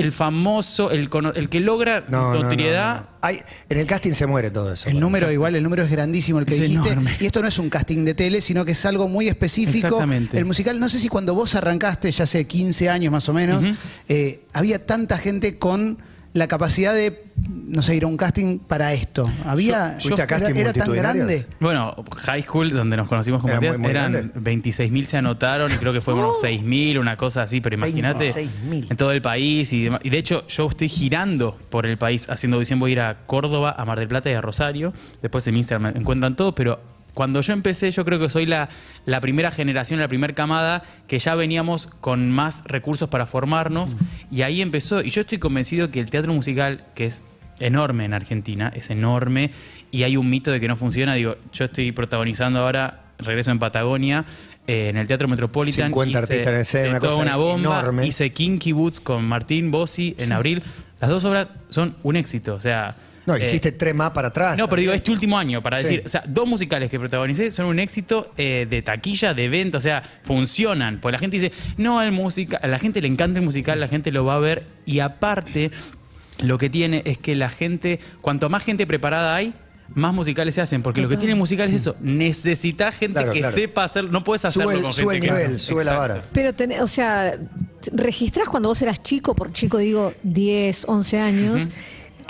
el 0.00 0.12
famoso, 0.12 0.90
el, 0.90 1.08
cono- 1.08 1.32
el 1.34 1.48
que 1.48 1.60
logra 1.60 2.04
No, 2.08 2.32
no, 2.32 2.34
no, 2.34 2.42
notoriedad. 2.42 2.94
no, 2.94 3.00
no. 3.02 3.06
Hay- 3.22 3.40
en 3.68 3.78
el 3.78 3.86
casting 3.86 4.12
se 4.12 4.26
muere 4.26 4.50
todo 4.50 4.72
eso. 4.72 4.88
El 4.88 4.98
número, 4.98 5.30
igual, 5.30 5.54
el 5.54 5.62
número 5.62 5.82
es 5.84 5.90
grandísimo 5.90 6.38
el 6.38 6.46
que 6.46 6.54
Es 6.54 6.60
dijiste. 6.60 6.88
enorme. 6.90 7.16
Y 7.20 7.26
esto 7.26 7.42
no 7.42 7.48
es 7.48 7.58
un 7.58 7.68
casting 7.70 8.04
de 8.04 8.14
tele, 8.14 8.40
sino 8.40 8.64
que 8.64 8.72
es 8.72 8.86
algo 8.86 9.08
muy 9.08 9.28
específico. 9.28 9.86
Exactamente. 9.86 10.38
El 10.38 10.44
musical, 10.46 10.80
no 10.80 10.88
sé 10.88 10.98
si 10.98 11.08
cuando 11.08 11.34
vos 11.34 11.54
arrancaste, 11.54 12.10
ya 12.10 12.24
hace 12.24 12.46
15 12.46 12.88
años 12.88 13.12
más 13.12 13.28
o 13.28 13.32
menos, 13.34 13.62
eh, 14.08 14.44
había 14.52 14.84
tanta 14.86 15.18
gente 15.18 15.58
con 15.58 15.98
la 16.32 16.46
capacidad 16.46 16.94
de, 16.94 17.24
no 17.48 17.82
sé, 17.82 17.96
ir 17.96 18.04
a 18.04 18.06
un 18.06 18.16
casting 18.16 18.58
para 18.60 18.92
esto? 18.92 19.28
¿Había, 19.44 19.98
Yo- 19.98 20.02
¿Fuiste 20.10 20.22
a 20.22 20.24
era- 20.24 20.38
casting 20.38 20.54
era, 20.56 20.72
tan 20.72 20.92
grande? 20.92 21.46
Bueno, 21.58 21.94
high 22.26 22.42
school, 22.42 22.70
donde 22.70 22.96
nos 22.96 23.08
conocimos 23.08 23.40
como 23.40 23.50
Era 23.52 23.60
muy, 23.60 23.68
tías, 23.68 23.78
muy 23.78 23.90
eran 23.90 24.12
grande. 24.12 24.32
26.000 24.40 25.04
se 25.06 25.16
anotaron 25.16 25.72
y 25.72 25.74
creo 25.76 25.92
que 25.92 26.00
fue 26.00 26.14
unos 26.14 26.38
Oh. 26.38 26.42
6.000, 26.46 26.98
una 27.00 27.16
cosa 27.16 27.42
así, 27.42 27.60
pero 27.60 27.74
imagínate 27.76 28.32
26.000. 28.32 28.90
en 28.90 28.96
todo 28.96 29.10
el 29.12 29.22
país. 29.22 29.72
Y, 29.72 29.84
demás. 29.84 30.00
y 30.04 30.10
de 30.10 30.18
hecho, 30.18 30.46
yo 30.46 30.68
estoy 30.68 30.88
girando 30.88 31.56
por 31.70 31.86
el 31.86 31.98
país 31.98 32.30
haciendo 32.30 32.56
audición. 32.56 32.78
Voy 32.78 32.90
a 32.90 32.92
ir 32.92 33.00
a 33.00 33.26
Córdoba, 33.26 33.74
a 33.76 33.84
Mar 33.84 33.98
del 33.98 34.08
Plata 34.08 34.30
y 34.30 34.34
a 34.34 34.40
Rosario. 34.40 34.92
Después 35.22 35.46
en 35.48 35.56
Instagram 35.56 35.92
me 35.94 35.98
encuentran 36.00 36.36
todo, 36.36 36.54
pero 36.54 36.80
cuando 37.14 37.40
yo 37.40 37.52
empecé, 37.52 37.90
yo 37.90 38.04
creo 38.04 38.18
que 38.18 38.28
soy 38.28 38.46
la, 38.46 38.68
la 39.06 39.20
primera 39.20 39.50
generación, 39.50 40.00
la 40.00 40.08
primera 40.08 40.34
camada 40.34 40.82
que 41.06 41.18
ya 41.18 41.34
veníamos 41.34 41.86
con 41.86 42.30
más 42.30 42.62
recursos 42.66 43.08
para 43.08 43.26
formarnos. 43.26 43.96
Y 44.30 44.42
ahí 44.42 44.62
empezó. 44.62 45.02
Y 45.02 45.10
yo 45.10 45.22
estoy 45.22 45.38
convencido 45.38 45.90
que 45.90 46.00
el 46.00 46.10
teatro 46.10 46.32
musical, 46.32 46.84
que 46.94 47.06
es 47.06 47.22
enorme 47.58 48.04
en 48.04 48.14
Argentina, 48.14 48.72
es 48.74 48.90
enorme, 48.90 49.50
y 49.90 50.04
hay 50.04 50.16
un 50.16 50.30
mito 50.30 50.50
de 50.50 50.60
que 50.60 50.68
no 50.68 50.76
funciona. 50.76 51.14
Digo, 51.14 51.36
yo 51.52 51.64
estoy 51.66 51.92
protagonizando 51.92 52.60
ahora, 52.60 53.02
regreso 53.18 53.50
en 53.50 53.58
Patagonia, 53.58 54.24
eh, 54.66 54.88
en 54.88 54.96
el 54.96 55.06
Teatro 55.06 55.28
Metropolitan. 55.28 55.88
50 55.88 56.10
hice- 56.10 56.18
artistas 56.18 56.52
en 56.54 56.60
escena, 56.60 56.90
una 56.90 57.00
cosa 57.00 57.16
una 57.16 57.36
bomba. 57.36 57.80
enorme. 57.80 58.06
Hice 58.06 58.32
Kinky 58.32 58.72
Boots 58.72 59.00
con 59.00 59.24
Martín 59.24 59.70
Bossi 59.70 60.14
en 60.18 60.32
abril. 60.32 60.62
Las 61.00 61.10
dos 61.10 61.24
obras 61.24 61.50
son 61.68 61.94
un 62.02 62.16
éxito, 62.16 62.54
o 62.54 62.60
sea... 62.60 62.96
No, 63.30 63.36
eh, 63.36 63.44
hiciste 63.44 63.72
tres 63.72 63.94
más 63.94 64.10
para 64.10 64.28
atrás. 64.28 64.56
no, 64.58 64.68
pero 64.68 64.80
digo, 64.80 64.92
este 64.92 65.10
último 65.10 65.38
año, 65.38 65.62
para 65.62 65.78
Sí. 65.78 65.82
decir, 65.84 66.02
o 66.04 66.08
sea, 66.08 66.22
dos 66.26 66.46
musicales 66.46 66.90
que 66.90 66.98
protagonicé 66.98 67.50
son 67.50 67.66
un 67.66 67.78
éxito 67.78 68.32
eh, 68.36 68.66
de 68.68 68.82
taquilla, 68.82 69.34
de 69.34 69.48
venta, 69.48 69.78
o 69.78 69.80
sea, 69.80 70.02
funcionan. 70.24 71.00
Porque 71.00 71.12
la 71.12 71.18
gente 71.18 71.38
dice, 71.38 71.52
no, 71.76 72.02
el 72.02 72.12
musical, 72.12 72.60
a 72.62 72.66
la 72.68 72.78
gente 72.78 73.00
le 73.00 73.08
encanta 73.08 73.38
el 73.40 73.44
musical, 73.44 73.80
la 73.80 73.88
gente 73.88 74.12
lo 74.12 74.24
va 74.24 74.34
a 74.36 74.38
ver. 74.38 74.64
Y 74.86 75.00
aparte, 75.00 75.70
lo 76.42 76.56
que 76.58 76.70
tiene 76.70 77.02
es 77.04 77.18
que 77.18 77.34
la 77.34 77.50
gente, 77.50 78.00
cuanto 78.20 78.48
más 78.48 78.64
gente 78.64 78.86
preparada 78.86 79.34
hay, 79.36 79.52
más 79.92 80.14
musicales 80.14 80.54
se 80.54 80.60
hacen. 80.60 80.82
Porque 80.82 81.02
lo 81.02 81.08
que 81.08 81.16
tiene 81.16 81.32
el 81.32 81.38
musical 81.38 81.68
es 81.68 81.74
eso, 81.74 81.96
necesitas 82.00 82.94
gente 82.96 83.14
Claro, 83.18 83.32
que 83.32 83.40
claro. 83.40 83.54
sepa 83.56 83.84
hacer, 83.84 84.04
no 84.04 84.22
puedes 84.22 84.44
hacerlo 84.44 84.68
Sube 84.70 84.76
el- 84.76 84.82
con 84.82 84.92
sube 84.92 85.14
gente 85.14 85.26
el 85.26 85.32
que- 85.34 85.38
nivel, 85.42 85.58
sube 85.58 85.84
la 85.84 85.96
vara. 85.96 86.22
Pero, 86.32 86.54
ten- 86.54 86.80
o 86.80 86.86
sea, 86.86 87.36
registrás 87.92 88.48
cuando 88.48 88.68
vos 88.68 88.80
eras 88.82 89.02
chico, 89.02 89.34
por 89.34 89.52
chico 89.52 89.78
digo 89.78 90.14
10, 90.22 90.84
11 90.86 91.18
años, 91.18 91.68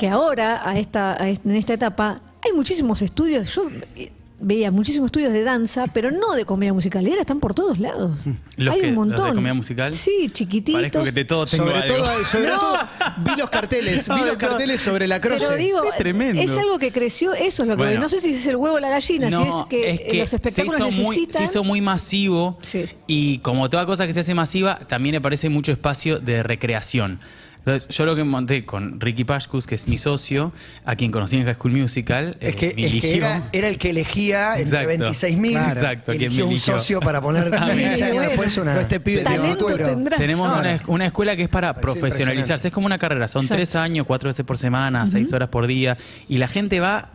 que 0.00 0.08
ahora, 0.08 0.66
a 0.68 0.78
esta, 0.78 1.12
a 1.22 1.28
est- 1.28 1.44
en 1.44 1.56
esta 1.56 1.74
etapa, 1.74 2.22
hay 2.42 2.52
muchísimos 2.54 3.02
estudios. 3.02 3.54
Yo 3.54 3.68
eh, 3.96 4.10
veía 4.42 4.70
muchísimos 4.70 5.08
estudios 5.08 5.30
de 5.34 5.44
danza, 5.44 5.86
pero 5.92 6.10
no 6.10 6.32
de 6.32 6.46
comedia 6.46 6.72
musical. 6.72 7.06
Y 7.06 7.10
ahora 7.10 7.20
están 7.20 7.40
por 7.40 7.52
todos 7.52 7.78
lados. 7.78 8.12
¿Los 8.56 8.74
hay 8.74 8.80
que- 8.80 8.86
un 8.88 8.94
los 8.94 9.04
de 9.08 9.10
montón. 9.16 9.34
comedia 9.34 9.52
musical? 9.52 9.92
Sí, 9.92 10.30
chiquititos. 10.32 10.80
Parezco 10.80 11.04
que 11.04 11.12
de 11.12 11.24
todo 11.26 11.44
tengo 11.44 11.66
Sobre 11.66 11.78
algo. 11.82 11.94
todo, 11.96 12.24
sobre 12.24 12.48
No. 12.48 12.58
todo, 12.58 12.78
vi 13.18 13.30
los 13.38 13.50
carteles, 13.50 14.08
vi 14.08 14.20
los 14.26 14.36
carteles 14.38 14.80
sobre 14.80 15.06
la 15.06 15.20
Pero 15.20 15.36
croce. 15.36 15.56
digo, 15.56 15.84
Es 15.84 15.98
tremendo. 15.98 16.40
es 16.40 16.56
algo 16.56 16.78
que 16.78 16.90
creció, 16.92 17.34
eso 17.34 17.62
es 17.64 17.68
lo 17.68 17.76
que 17.76 17.82
Bueno. 17.82 18.00
no 18.00 18.08
sé 18.08 18.22
si 18.22 18.32
es 18.32 18.46
el 18.46 18.56
huevo 18.56 18.76
o 18.76 18.80
la 18.80 18.88
gallina, 18.88 19.28
si 19.28 19.34
es 19.34 19.54
que, 19.68 20.18
los 20.18 20.32
espectáculos 20.32 20.76
se 20.76 20.88
hizo, 20.88 21.02
muy, 21.02 21.16
necesitan. 21.16 21.46
se 21.46 21.52
hizo 21.52 21.62
muy 21.64 21.80
masivo 21.82 22.58
Sí. 22.62 22.86
y 23.06 23.38
como 23.40 23.68
toda 23.68 23.84
cosa 23.84 24.06
que 24.06 24.14
se 24.14 24.20
hace 24.20 24.32
masiva, 24.34 24.78
también 24.88 25.12
le 25.16 25.20
parece 25.20 25.50
mucho 25.50 25.70
espacio 25.72 26.18
de 26.18 26.42
recreación. 26.42 27.20
Entonces, 27.60 27.88
yo 27.94 28.06
lo 28.06 28.16
que 28.16 28.24
monté 28.24 28.64
con 28.64 28.98
Ricky 29.00 29.24
Pashkus, 29.24 29.66
que 29.66 29.74
es 29.74 29.86
mi 29.86 29.98
socio, 29.98 30.52
a 30.84 30.96
quien 30.96 31.10
conocí 31.10 31.36
en 31.36 31.44
High 31.44 31.54
School 31.56 31.72
Musical, 31.72 32.36
Es 32.40 32.50
eh, 32.50 32.56
que, 32.56 32.66
me 32.66 32.70
es 32.70 32.74
que 32.74 32.86
eligió. 32.86 33.12
era, 33.26 33.48
era 33.52 33.68
el 33.68 33.76
que 33.78 33.90
elegía 33.90 34.58
entre 34.58 34.82
Exacto. 34.82 35.04
26.000 35.12 35.50
Claro. 35.50 35.72
Exacto, 35.80 36.12
eligió 36.12 36.46
me 36.46 36.52
un 36.54 36.58
socio 36.58 37.00
para 37.00 37.20
poner 37.20 37.50
15 37.50 38.04
años 38.04 38.24
después 38.26 38.56
una, 38.56 38.70
Pero 38.72 38.80
este 38.80 39.00
pibe. 39.00 39.22
Tenemos 39.22 40.48
No, 40.48 40.58
una, 40.58 40.76
no. 40.76 40.80
una 40.86 41.06
escuela 41.06 41.36
que 41.36 41.42
es 41.44 41.48
para 41.48 41.74
Parece 41.74 42.00
profesionalizarse. 42.00 42.68
Es 42.68 42.74
como 42.74 42.86
una 42.86 42.98
carrera. 42.98 43.28
Son 43.28 43.42
Exacto. 43.42 43.58
tres 43.58 43.76
años, 43.76 44.06
cuatro 44.06 44.28
veces 44.28 44.44
por 44.44 44.56
semana, 44.58 45.06
seis 45.06 45.32
horas 45.32 45.48
por 45.50 45.66
día. 45.66 45.96
Y 46.28 46.38
la 46.38 46.48
gente 46.48 46.80
va. 46.80 47.10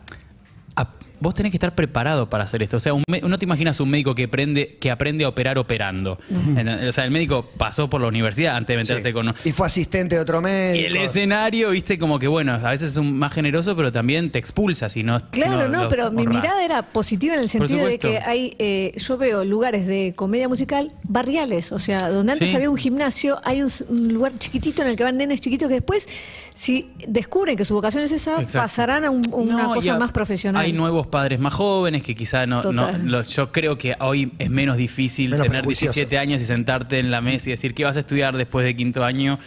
A- 0.76 0.94
vos 1.22 1.34
tenés 1.34 1.52
que 1.52 1.56
estar 1.56 1.74
preparado 1.74 2.30
para 2.30 2.44
hacer 2.44 2.62
esto. 2.62 2.76
O 2.78 2.80
sea, 2.80 2.94
un 2.94 3.04
no 3.08 3.40
te 3.40 3.46
imaginas 3.46 3.80
un 3.80 3.90
médico 3.90 4.14
que 4.14 4.26
aprende, 4.26 4.78
que 4.80 4.92
aprende 4.92 5.24
a 5.24 5.30
operar 5.30 5.58
operando. 5.58 6.20
O 6.88 6.92
sea, 6.92 7.06
el 7.06 7.12
médico 7.12 7.50
pasó 7.58 7.90
por 7.90 8.02
la 8.02 8.08
universidad 8.08 8.56
antes 8.58 8.74
de 8.76 8.78
meterte 8.78 9.10
Sí. 9.10 9.14
con. 9.14 9.34
Y 9.46 9.52
fue 9.54 9.66
asistente 9.66 10.16
de 10.16 10.22
otro 10.22 10.40
Y 10.40 10.42
médico. 10.44 10.88
el 10.88 10.96
escenario, 10.98 11.70
viste, 11.72 11.98
como 11.98 12.20
que 12.20 12.28
bueno, 12.28 12.54
a 12.54 12.70
veces 12.72 12.92
es 12.92 12.98
un 12.98 13.18
más 13.18 13.34
generoso, 13.34 13.76
pero 13.78 13.92
también 13.94 14.30
te 14.30 14.38
expulsa 14.40 14.90
si 14.90 15.04
no. 15.04 15.20
si 15.20 15.26
Claro, 15.32 15.70
no, 15.70 15.84
lo 15.84 15.90
pero 15.90 16.12
mi 16.12 16.28
mirada 16.28 16.64
era 16.64 16.82
positiva 16.84 17.34
en 17.36 17.40
el 17.40 17.50
sentido 17.50 17.88
de 17.88 17.98
que 17.98 18.20
hay, 18.20 18.54
eh, 18.60 18.92
yo 18.98 19.18
veo 19.18 19.46
lugares 19.46 19.88
de 19.88 20.14
comedia 20.16 20.50
musical 20.50 20.92
barriales, 21.04 21.72
o 21.72 21.80
sea, 21.80 22.10
donde 22.10 22.34
antes 22.34 22.50
Sí. 22.50 22.56
había 22.56 22.70
un 22.70 22.78
gimnasio, 22.78 23.40
hay 23.46 23.62
un, 23.62 23.70
un 23.90 24.14
lugar 24.14 24.34
chiquitito 24.38 24.82
en 24.82 24.90
el 24.90 24.96
que 24.98 25.04
van 25.04 25.16
nenes 25.18 25.40
chiquitos 25.40 25.70
que 25.70 25.76
después, 25.76 26.08
si 26.56 26.90
descubren 27.06 27.58
que 27.58 27.66
su 27.66 27.74
vocación 27.76 28.04
es 28.06 28.14
esa, 28.14 28.42
Exacto. 28.42 28.60
pasarán 28.60 29.04
a 29.04 29.10
un- 29.12 29.22
una 29.32 29.64
No, 29.64 29.74
cosa 29.76 29.96
a- 29.96 30.00
más 30.00 30.12
profesional. 30.12 30.64
Hay 30.64 30.72
nuevos 30.72 31.06
padres 31.06 31.38
más 31.40 31.54
jóvenes 31.54 32.02
que 32.02 32.16
quizá 32.16 32.48
no. 32.48 32.62
no- 32.62 32.62
Total. 32.62 33.06
lo- 33.12 33.22
yo 33.24 33.52
creo 33.52 33.78
que 33.78 33.94
hoy 34.00 34.32
es 34.40 34.50
menos 34.50 34.78
difícil 34.78 35.32
Menos 35.32 35.46
tener 35.48 35.62
prejuicioso. 35.62 35.94
17 35.94 36.18
años 36.18 36.42
y 36.42 36.46
sentarte 36.46 36.98
en 37.00 37.12
la 37.12 37.20
mesa 37.20 37.50
y 37.50 37.52
decir 37.52 37.74
qué 37.74 37.84
vas 37.84 37.98
a 37.98 38.00
estudiar 38.00 38.38
después 38.38 38.66
de 38.66 38.74
quinto 38.76 39.04
año. 39.04 39.38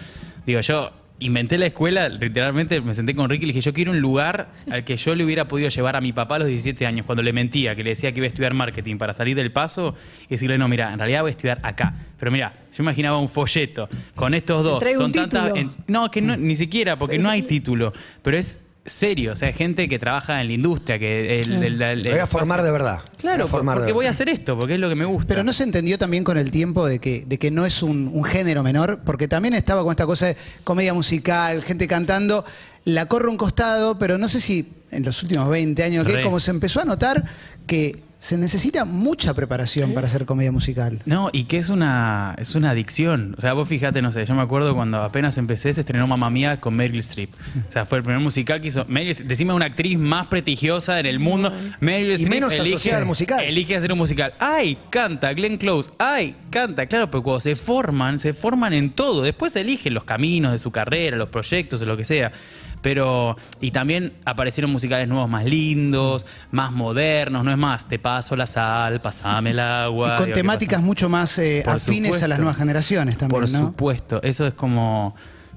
Digo, 0.46 0.60
yo 0.60 0.90
inventé 1.20 1.58
la 1.58 1.66
escuela, 1.66 2.08
literalmente 2.08 2.80
me 2.80 2.94
senté 2.94 3.14
con 3.14 3.28
Ricky 3.28 3.44
y 3.44 3.46
le 3.48 3.52
dije, 3.52 3.60
yo 3.64 3.72
quiero 3.72 3.90
un 3.92 4.00
lugar 4.00 4.50
al 4.70 4.84
que 4.84 4.96
yo 4.96 5.14
le 5.14 5.24
hubiera 5.24 5.48
podido 5.48 5.68
llevar 5.68 5.96
a 5.96 6.00
mi 6.00 6.12
papá 6.12 6.36
a 6.36 6.38
los 6.40 6.48
17 6.48 6.86
años, 6.86 7.06
cuando 7.06 7.22
le 7.22 7.32
mentía, 7.32 7.74
que 7.74 7.82
le 7.82 7.90
decía 7.90 8.12
que 8.12 8.18
iba 8.18 8.24
a 8.26 8.28
estudiar 8.28 8.54
marketing 8.54 8.98
para 8.98 9.12
salir 9.12 9.36
del 9.36 9.50
paso 9.50 9.96
y 10.26 10.30
decirle, 10.30 10.58
no, 10.58 10.68
mira, 10.68 10.92
en 10.92 10.98
realidad 10.98 11.22
voy 11.22 11.30
a 11.30 11.32
estudiar 11.32 11.58
acá. 11.64 11.94
Pero 12.18 12.30
mira, 12.30 12.52
yo 12.76 12.82
imaginaba 12.82 13.18
un 13.18 13.28
folleto 13.28 13.88
con 14.14 14.32
estos 14.34 14.62
dos. 14.62 14.82
Son 14.96 15.12
tantas. 15.12 15.56
en- 15.56 15.70
no, 15.86 16.10
que 16.10 16.20
no, 16.22 16.36
ni 16.36 16.54
siquiera, 16.56 16.96
porque 16.98 17.18
no 17.18 17.28
hay 17.30 17.42
título. 17.42 17.92
Pero 18.22 18.36
es 18.36 18.60
serio, 18.86 19.32
o 19.32 19.36
sea, 19.36 19.52
gente 19.52 19.86
que 19.88 19.98
trabaja 19.98 20.40
en 20.40 20.46
la 20.46 20.52
industria, 20.54 20.98
que 20.98 21.40
el, 21.40 21.62
el- 21.62 21.82
el- 21.82 22.02
Me 22.04 22.10
voy 22.10 22.18
a 22.20 22.26
formar 22.26 22.62
de 22.62 22.70
verdad. 22.70 23.00
Claro, 23.18 23.44
voy 23.44 23.50
formar 23.50 23.76
de 23.76 23.80
porque 23.82 23.92
voy 23.92 24.06
a 24.06 24.08
verdad. 24.08 24.16
hacer 24.22 24.28
esto, 24.30 24.58
porque 24.58 24.74
es 24.74 24.80
lo 24.80 24.88
que 24.88 24.94
me 24.94 25.04
gusta. 25.04 25.28
Pero 25.28 25.44
no 25.44 25.52
se 25.52 25.64
entendió 25.64 25.98
también 25.98 26.24
con 26.24 26.38
el 26.38 26.50
tiempo 26.50 26.86
de 26.86 26.98
que, 26.98 27.24
de 27.26 27.38
que 27.38 27.50
no 27.50 27.66
es 27.66 27.82
un, 27.82 28.10
un 28.12 28.24
género 28.24 28.62
menor, 28.62 29.00
porque 29.04 29.28
también 29.28 29.52
estaba 29.54 29.82
con 29.82 29.90
esta 29.90 30.06
cosa 30.06 30.26
de 30.28 30.36
comedia 30.64 30.94
musical, 30.94 31.62
gente 31.64 31.86
cantando, 31.86 32.44
la 32.84 33.06
corre 33.06 33.28
un 33.28 33.36
costado, 33.36 33.98
pero 33.98 34.16
no 34.16 34.28
sé 34.28 34.40
si 34.40 34.72
en 34.90 35.02
los 35.04 35.22
últimos 35.22 35.50
20 35.50 35.82
años, 35.84 36.06
que 36.06 36.12
Re. 36.14 36.22
como 36.22 36.40
se 36.40 36.50
empezó 36.50 36.80
a 36.80 36.84
notar 36.86 37.24
que 37.66 38.00
se 38.20 38.36
necesita 38.36 38.84
mucha 38.84 39.32
preparación 39.32 39.94
para 39.94 40.08
hacer 40.08 40.24
comedia 40.24 40.50
musical. 40.50 40.98
No, 41.06 41.30
y 41.32 41.44
que 41.44 41.56
es 41.58 41.68
una, 41.68 42.34
es 42.38 42.56
una 42.56 42.70
adicción. 42.70 43.36
O 43.38 43.40
sea, 43.40 43.52
vos 43.52 43.68
fíjate, 43.68 44.02
no 44.02 44.10
sé, 44.10 44.26
yo 44.26 44.34
me 44.34 44.42
acuerdo 44.42 44.74
cuando 44.74 45.00
apenas 45.02 45.38
empecé, 45.38 45.72
se 45.72 45.80
estrenó 45.80 46.06
Mamma 46.08 46.28
Mía 46.28 46.60
con 46.60 46.74
Meryl 46.74 46.98
Streep. 46.98 47.30
O 47.68 47.70
sea, 47.70 47.84
fue 47.84 47.98
el 47.98 48.04
primer 48.04 48.20
musical 48.20 48.60
que 48.60 48.68
hizo. 48.68 48.84
Meryl, 48.88 49.14
decime 49.28 49.52
una 49.52 49.66
actriz 49.66 49.96
más 49.98 50.26
prestigiosa 50.26 50.98
en 50.98 51.06
el 51.06 51.20
mundo. 51.20 51.52
Meryl 51.78 52.10
Y 52.10 52.14
Streep 52.14 52.30
menos 52.30 52.52
elige, 52.54 52.74
asociada 52.74 52.98
al 52.98 53.06
musical. 53.06 53.44
elige 53.44 53.76
hacer 53.76 53.92
un 53.92 53.98
musical. 53.98 54.34
¡Ay! 54.40 54.78
Canta 54.90 55.32
Glenn 55.32 55.56
Close. 55.56 55.90
¡Ay! 55.98 56.34
Canta. 56.50 56.86
Claro, 56.86 57.10
pero 57.10 57.22
cuando 57.22 57.40
se 57.40 57.54
forman, 57.54 58.18
se 58.18 58.34
forman 58.34 58.72
en 58.72 58.90
todo. 58.90 59.22
Después 59.22 59.54
eligen 59.54 59.94
los 59.94 60.02
caminos 60.02 60.50
de 60.50 60.58
su 60.58 60.72
carrera, 60.72 61.16
los 61.16 61.28
proyectos, 61.28 61.82
o 61.82 61.86
lo 61.86 61.96
que 61.96 62.04
sea. 62.04 62.32
Pero, 62.80 63.36
y 63.60 63.70
también 63.70 64.14
aparecieron 64.24 64.70
musicales 64.70 65.08
nuevos 65.08 65.28
más 65.28 65.44
lindos, 65.44 66.26
más 66.50 66.72
modernos, 66.72 67.44
no 67.44 67.50
es 67.50 67.58
más, 67.58 67.88
te 67.88 67.98
paso 67.98 68.36
la 68.36 68.46
sal, 68.46 69.00
pasame 69.00 69.50
el 69.50 69.60
agua. 69.60 70.06
Y 70.06 70.10
con 70.10 70.26
digo, 70.26 70.34
¿qué 70.34 70.40
temáticas 70.42 70.82
mucho 70.82 71.08
más 71.08 71.38
eh, 71.38 71.62
afines 71.66 72.22
a 72.22 72.28
las 72.28 72.38
nuevas 72.38 72.56
generaciones 72.56 73.16
también, 73.16 73.40
Por 73.40 73.50
¿no? 73.50 73.58
supuesto, 73.58 74.22
eso 74.22 74.46
es 74.46 74.54
como, 74.54 75.14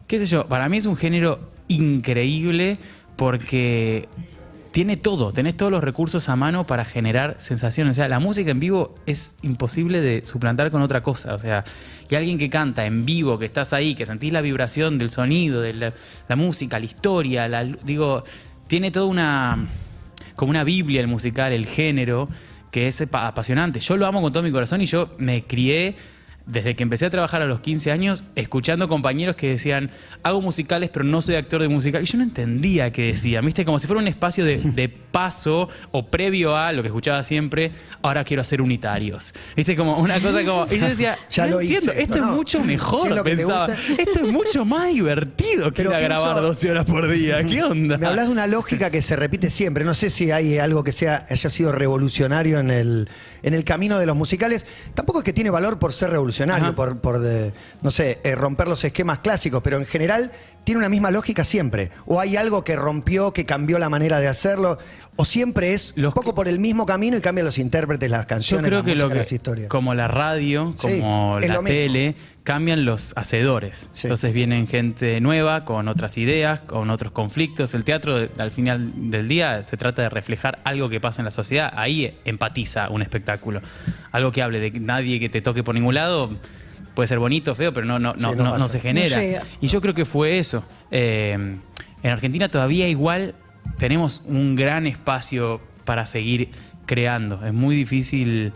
qué 0.08 0.20
sé 0.20 0.26
yo, 0.26 0.48
para 0.48 0.68
mí 0.70 0.78
es 0.78 0.86
un 0.86 0.98
género 0.98 1.40
increíble 1.68 2.78
porque 3.16 4.08
tiene 4.72 4.96
todo, 4.96 5.34
tenés 5.34 5.58
todos 5.58 5.72
los 5.72 5.84
recursos 5.84 6.30
a 6.30 6.36
mano 6.36 6.66
para 6.66 6.86
generar 6.86 7.36
sensaciones. 7.40 7.92
O 7.92 7.96
sea, 7.96 8.08
la 8.08 8.20
música 8.20 8.52
en 8.52 8.60
vivo 8.62 8.96
es 9.06 9.36
imposible 9.42 10.00
de 10.00 10.24
suplantar 10.24 10.72
con 10.72 10.82
otra 10.82 11.02
cosa. 11.02 11.36
O 11.36 11.40
sea, 11.40 11.66
que 12.08 12.16
alguien 12.16 12.38
que 12.38 12.50
canta 12.50 12.86
en 12.86 13.06
vivo, 13.06 13.38
que 13.38 13.46
estás 13.46 13.74
ahí, 13.74 13.96
que 13.96 14.06
sentís 14.06 14.32
la 14.32 14.42
vibración 14.42 14.98
del 14.98 15.10
sonido, 15.10 15.60
de 15.62 15.74
la, 15.74 15.94
la 16.30 16.36
música, 16.38 16.80
la 16.80 16.86
historia, 16.86 17.48
la, 17.50 17.66
digo, 17.66 18.24
tiene 18.68 18.92
toda 18.92 19.08
una, 19.08 19.68
como 20.38 20.52
una 20.52 20.64
Biblia 20.64 21.02
el 21.02 21.08
musical, 21.08 21.52
el 21.52 21.66
género, 21.66 22.30
que 22.72 22.88
es 22.88 23.02
apa- 23.02 23.28
apasionante. 23.28 23.82
Yo 23.82 23.98
lo 23.98 24.06
amo 24.06 24.22
con 24.22 24.32
todo 24.32 24.42
mi 24.42 24.52
corazón 24.52 24.80
y 24.82 24.86
yo 24.86 25.14
me 25.18 25.44
crié 25.44 25.96
desde 26.52 26.76
que 26.76 26.84
empecé 26.84 27.06
a 27.06 27.10
trabajar 27.10 27.42
a 27.42 27.46
los 27.46 27.62
15 27.62 27.92
años, 27.92 28.26
escuchando 28.36 28.90
compañeros 28.90 29.38
que 29.38 29.50
decían, 29.50 29.90
hago 30.22 30.42
musicales, 30.42 30.90
pero 30.92 31.06
no 31.06 31.22
soy 31.22 31.36
actor 31.36 31.62
de 31.62 31.70
musical. 31.70 32.04
Y 32.04 32.06
yo 32.06 32.18
no 32.18 32.26
entendía 32.26 32.92
qué 32.92 33.04
decían, 33.04 33.46
¿viste? 33.46 33.64
Como 33.64 33.80
si 33.80 33.88
fuera 33.88 34.02
un 34.02 34.08
espacio 34.10 34.44
de, 34.44 34.58
de 34.58 34.90
paso 34.90 35.70
o 35.92 36.08
previo 36.08 36.58
a 36.58 36.74
lo 36.74 36.82
que 36.82 36.90
escuchaba 36.90 37.24
siempre, 37.24 37.72
ahora 38.02 38.26
quiero 38.26 38.42
hacer 38.42 38.62
unitarios. 38.62 39.34
¿Viste? 39.56 39.78
Como 39.78 39.98
una 39.98 40.20
cosa 40.20 40.44
como... 40.44 40.68
Y 40.70 40.78
yo 40.78 40.88
decía, 40.88 41.18
Ya 41.30 41.46
no 41.46 41.52
lo 41.54 41.62
entiendo, 41.62 41.92
esto, 41.92 42.02
esto 42.02 42.18
no. 42.18 42.32
es 42.32 42.36
mucho 42.36 42.60
mejor, 42.64 43.24
pensaba. 43.24 43.70
Esto 43.98 44.26
es 44.26 44.32
mucho 44.32 44.66
más 44.66 44.94
divertido 44.94 45.72
que 45.72 45.84
ir 45.84 45.94
a 45.94 46.00
grabar 46.02 46.42
12 46.42 46.72
horas 46.72 46.86
por 46.86 47.10
día. 47.10 47.46
¿Qué 47.46 47.64
onda? 47.64 47.98
Me 47.98 48.08
hablas 48.08 48.28
de 48.28 48.34
una 48.34 48.48
lógica 48.48 48.90
que 48.90 49.02
se 49.02 49.16
repite 49.16 49.50
siempre. 49.50 49.86
No 49.86 49.94
sé 49.94 50.10
si 50.10 50.32
hay 50.32 50.58
algo 50.58 50.84
que 50.84 50.92
sea, 50.92 51.26
haya 51.30 51.50
sido 51.50 51.72
revolucionario 51.72 52.60
en 52.60 52.72
el, 52.72 53.10
en 53.42 53.54
el 53.54 53.64
camino 53.64 53.98
de 54.00 54.06
los 54.06 54.18
musicales. 54.18 54.66
Tampoco 54.94 55.20
es 55.20 55.26
que 55.26 55.32
tiene 55.32 55.50
valor 55.50 55.80
por 55.80 55.94
ser 55.94 56.10
revolucionario. 56.10 56.41
Revolucionario, 56.46 56.68
Ajá. 56.68 56.76
por, 56.76 57.00
por 57.00 57.20
de- 57.20 57.54
no 57.82 57.92
sé, 57.92 58.20
eh, 58.24 58.36
romper 58.36 58.68
los 58.68 58.84
esquemas 58.84 59.20
clásicos, 59.20 59.62
pero 59.64 59.78
en 59.78 59.86
general 59.86 60.32
tiene 60.64 60.80
una 60.80 60.90
misma 60.90 61.12
lógica 61.12 61.44
siempre. 61.44 61.92
O 62.06 62.20
hay 62.20 62.36
algo 62.38 62.64
que 62.64 62.76
rompió, 62.76 63.32
que 63.34 63.46
cambió 63.46 63.80
la 63.80 63.90
manera 63.90 64.20
de 64.20 64.28
hacerlo, 64.28 64.78
o 65.16 65.26
siempre 65.26 65.74
es 65.74 65.94
un 65.98 66.12
poco 66.12 66.34
por 66.36 66.48
el 66.48 66.60
mismo 66.60 66.86
camino 66.86 67.18
y 67.18 67.22
cambian 67.22 67.46
los 67.46 67.58
intérpretes, 67.58 68.10
las 68.10 68.22
Yo 68.22 68.28
canciones, 68.28 68.68
creo 68.68 68.80
la 68.80 68.86
que 68.86 68.96
lo 68.96 69.10
que, 69.10 69.16
las 69.16 69.32
historias. 69.32 69.70
como 69.70 69.94
la 69.94 70.08
radio, 70.08 70.74
como 70.82 71.40
la 71.40 71.62
mismo. 71.62 72.16
Cambian 72.44 72.86
los 72.86 73.14
hacedores. 73.18 73.90
Sí. 73.92 74.08
Entonces 74.08 74.34
vienen 74.34 74.68
gente 74.68 75.22
nueva, 75.22 75.64
con 75.66 75.88
otras 75.88 76.18
ideas, 76.18 76.62
con 76.62 76.90
otros 76.90 77.12
conflictos. 77.12 77.74
El 77.74 77.84
teatro, 77.84 78.28
al 78.38 78.52
final 78.52 79.12
del 79.12 79.28
día, 79.28 79.62
se 79.64 79.78
trata 79.78 80.02
de 80.02 80.10
reflejar 80.10 80.60
algo 80.64 80.90
que 80.90 81.00
pasa 81.00 81.22
en 81.22 81.26
la 81.26 81.32
sociedad. 81.32 81.72
Ahí 81.76 82.18
empatiza 82.26 82.90
un 82.90 83.02
espectáculo. 83.02 83.62
Algo 84.12 84.32
que 84.32 84.42
hable 84.42 84.60
de 84.60 84.72
nadie 84.80 85.20
que 85.20 85.30
te 85.30 85.42
toque 85.42 85.64
por 85.64 85.76
ningún 85.76 85.96
lado. 85.96 86.32
Puede 86.96 87.08
ser 87.08 87.20
bonito, 87.20 87.56
feo, 87.56 87.74
pero 87.74 87.86
no, 87.86 88.00
no, 88.00 88.16
Sí, 88.18 88.26
no, 88.36 88.58
no 88.58 88.68
se 88.68 88.80
genera. 88.80 89.44
Y 89.62 89.68
yo 89.68 89.80
creo 89.80 89.94
que 89.94 90.06
fue 90.06 90.40
eso. 90.40 90.64
Eh, 90.90 91.58
en 92.04 92.12
Argentina 92.12 92.50
todavía 92.50 92.88
igual 92.88 93.36
tenemos 93.78 94.24
un 94.26 94.56
gran 94.56 94.88
espacio 94.88 95.62
para 95.86 96.06
seguir 96.06 96.50
creando. 96.86 97.46
Es 97.46 97.54
muy 97.54 97.76
difícil 97.76 98.54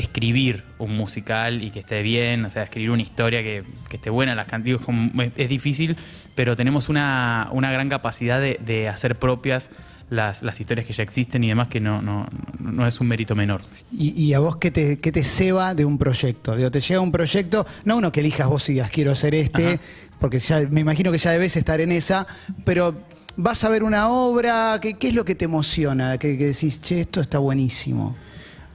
escribir 0.00 0.64
un 0.78 0.96
musical 0.96 1.62
y 1.62 1.70
que 1.70 1.80
esté 1.80 2.02
bien, 2.02 2.44
o 2.44 2.50
sea, 2.50 2.64
escribir 2.64 2.90
una 2.90 3.02
historia 3.02 3.42
que, 3.42 3.64
que 3.88 3.96
esté 3.96 4.10
buena, 4.10 4.34
las 4.34 4.46
canciones 4.46 4.86
es, 5.18 5.32
es 5.36 5.48
difícil, 5.48 5.96
pero 6.34 6.56
tenemos 6.56 6.88
una, 6.88 7.48
una 7.52 7.70
gran 7.70 7.88
capacidad 7.88 8.40
de, 8.40 8.58
de 8.64 8.88
hacer 8.88 9.16
propias 9.16 9.70
las, 10.10 10.42
las 10.42 10.58
historias 10.60 10.86
que 10.86 10.92
ya 10.92 11.02
existen 11.02 11.42
y 11.44 11.48
demás, 11.48 11.68
que 11.68 11.80
no, 11.80 12.02
no, 12.02 12.26
no 12.58 12.86
es 12.86 13.00
un 13.00 13.06
mérito 13.06 13.34
menor. 13.36 13.62
¿Y, 13.92 14.10
y 14.20 14.34
a 14.34 14.40
vos 14.40 14.56
qué 14.56 14.70
te, 14.70 14.98
qué 14.98 15.12
te 15.12 15.22
ceba 15.22 15.74
de 15.74 15.84
un 15.84 15.98
proyecto? 15.98 16.56
Digo, 16.56 16.70
te 16.70 16.80
llega 16.80 17.00
un 17.00 17.12
proyecto, 17.12 17.64
no 17.84 17.96
uno 17.96 18.10
que 18.12 18.20
elijas 18.20 18.48
vos 18.48 18.68
y 18.68 18.74
digas 18.74 18.90
quiero 18.90 19.12
hacer 19.12 19.34
este, 19.34 19.66
Ajá. 19.66 19.80
porque 20.18 20.38
ya, 20.38 20.60
me 20.68 20.80
imagino 20.80 21.12
que 21.12 21.18
ya 21.18 21.30
debes 21.30 21.56
estar 21.56 21.80
en 21.80 21.92
esa, 21.92 22.26
pero 22.64 23.00
vas 23.36 23.62
a 23.64 23.68
ver 23.68 23.84
una 23.84 24.08
obra, 24.08 24.78
¿qué, 24.82 24.94
qué 24.94 25.08
es 25.08 25.14
lo 25.14 25.24
que 25.24 25.36
te 25.36 25.44
emociona? 25.44 26.18
Que, 26.18 26.36
que 26.36 26.46
decís, 26.46 26.82
che, 26.82 27.02
esto 27.02 27.20
está 27.20 27.38
buenísimo. 27.38 28.16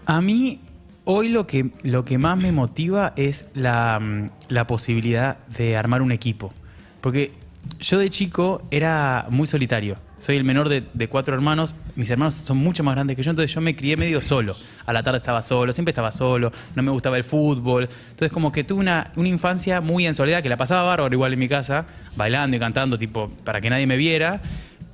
A 0.05 0.22
mí, 0.22 0.62
hoy 1.05 1.29
lo 1.29 1.47
que, 1.47 1.69
lo 1.83 2.03
que 2.05 2.17
más 2.17 2.38
me 2.38 2.51
motiva 2.51 3.13
es 3.15 3.50
la, 3.53 4.00
mm, 4.00 4.29
la 4.50 4.67
posibilidad 4.67 5.38
de 5.47 5.77
armar 5.77 6.01
un 6.01 6.12
equipo. 6.12 6.53
Porque 7.01 7.31
yo 7.79 8.00
de 8.00 8.09
chico 8.09 8.62
era 8.71 9.25
muy 9.29 9.47
solitario. 9.47 9.97
Soy 10.17 10.38
el 10.38 10.43
menor 10.43 10.69
de, 10.69 11.07
cuatro 11.07 11.35
hermanos. 11.35 11.75
Mis 11.95 12.09
hermanos 12.09 12.35
son 12.35 12.57
mucho 12.57 12.83
más 12.83 12.95
grandes 12.95 13.15
que 13.15 13.24
yo, 13.24 13.31
entonces 13.31 13.53
yo 13.53 13.62
me 13.62 13.75
crié 13.75 13.97
medio 13.97 14.21
solo. 14.21 14.55
A 14.85 14.93
la 14.93 15.03
tarde 15.03 15.17
estaba 15.17 15.41
solo, 15.41 15.74
siempre 15.74 15.91
estaba 15.91 16.12
solo, 16.12 16.51
no 16.74 16.83
me 16.83 16.91
gustaba 16.91 17.17
el 17.17 17.24
fútbol. 17.24 17.89
Entonces 18.09 18.31
como 18.31 18.51
que 18.51 18.63
tuve 18.63 18.79
una, 18.79 19.12
una 19.17 19.27
infancia 19.27 19.81
muy 19.81 20.07
en 20.07 20.15
soledad, 20.15 20.41
que 20.41 20.50
la 20.50 20.57
pasaba 20.57 20.83
bárbaro 20.83 21.13
igual 21.13 21.33
en 21.33 21.39
mi 21.39 21.50
casa, 21.50 21.85
bailando 22.15 22.55
y 22.55 22.59
cantando, 22.59 22.97
tipo, 22.97 23.29
para 23.43 23.62
que 23.62 23.69
nadie 23.69 23.88
me 23.88 23.97
viera. 23.97 24.41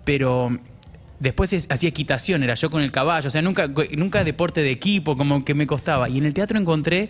Pero 0.04 0.60
Después 1.22 1.54
es- 1.54 1.68
hacía 1.70 1.88
equitación, 1.88 2.44
era 2.44 2.56
yo 2.56 2.70
con 2.70 2.82
el 2.82 2.92
caballo, 2.92 3.28
o 3.28 3.32
sea, 3.32 3.42
nunca, 3.42 3.70
nunca 3.96 4.24
deporte 4.24 4.62
de 4.62 4.72
equipo, 4.72 5.16
como 5.16 5.46
que 5.46 5.54
me 5.54 5.66
costaba. 5.68 6.10
Y 6.10 6.18
en 6.18 6.26
el 6.26 6.34
teatro 6.34 6.58
encontré 6.60 7.10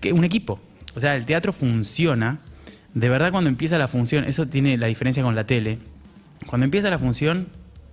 que 0.00 0.12
un 0.12 0.22
equipo. 0.22 0.60
O 0.94 1.00
sea, 1.00 1.16
el 1.16 1.24
teatro 1.26 1.52
funciona. 1.52 2.40
De 2.94 3.08
verdad, 3.08 3.32
cuando 3.32 3.48
empieza 3.48 3.78
la 3.78 3.88
función, 3.88 4.24
eso 4.24 4.46
tiene 4.46 4.76
la 4.76 4.86
diferencia 4.86 5.22
con 5.22 5.34
la 5.34 5.44
tele. 5.46 5.78
Cuando 6.46 6.66
empieza 6.66 6.90
la 6.90 6.98
función, 6.98 7.48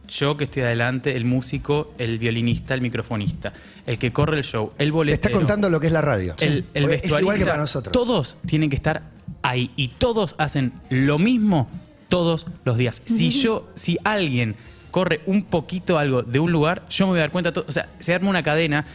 yo 0.10 0.36
que 0.36 0.44
estoy 0.44 0.64
adelante, 0.64 1.16
el 1.16 1.24
músico, 1.24 1.94
el 1.98 2.20
violinista, 2.20 2.74
el 2.74 2.82
microfonista, 2.82 3.54
el 3.86 3.98
que 3.98 4.12
corre 4.12 4.38
el 4.40 4.44
show, 4.44 4.74
el 4.78 4.88
Le 4.88 4.92
boletero. 4.92 5.28
está 5.30 5.38
contando 5.38 5.70
lo 5.70 5.80
que 5.80 5.88
es 5.88 5.94
la 5.94 6.02
radio. 6.02 6.36
El, 6.40 6.66
el 6.74 6.92
es 6.92 7.06
igual 7.18 7.38
que 7.38 7.46
para 7.46 7.58
nosotros. 7.58 7.94
Todos 7.94 8.36
tienen 8.46 8.70
que 8.70 8.76
estar 8.76 9.04
ahí 9.42 9.72
y 9.78 9.90
todos 9.90 10.36
hacen 10.38 10.74
lo 10.90 11.18
mismo 11.20 11.70
todos 12.10 12.48
los 12.66 12.78
días. 12.78 13.02
Si 13.06 13.30
yo, 13.42 13.70
si 13.76 13.98
alguien 14.04 14.56
corre 14.92 15.22
un 15.26 15.44
poquito 15.44 15.98
algo 15.98 16.22
de 16.22 16.40
un 16.40 16.52
lugar, 16.52 16.84
yo 16.90 17.06
me 17.06 17.12
voy 17.12 17.20
a 17.20 17.24
dar 17.24 17.32
cuenta, 17.32 17.54
o 17.56 17.72
sea, 17.72 17.90
se 18.00 18.14
arma 18.14 18.30
una 18.30 18.44
cadena 18.44 18.86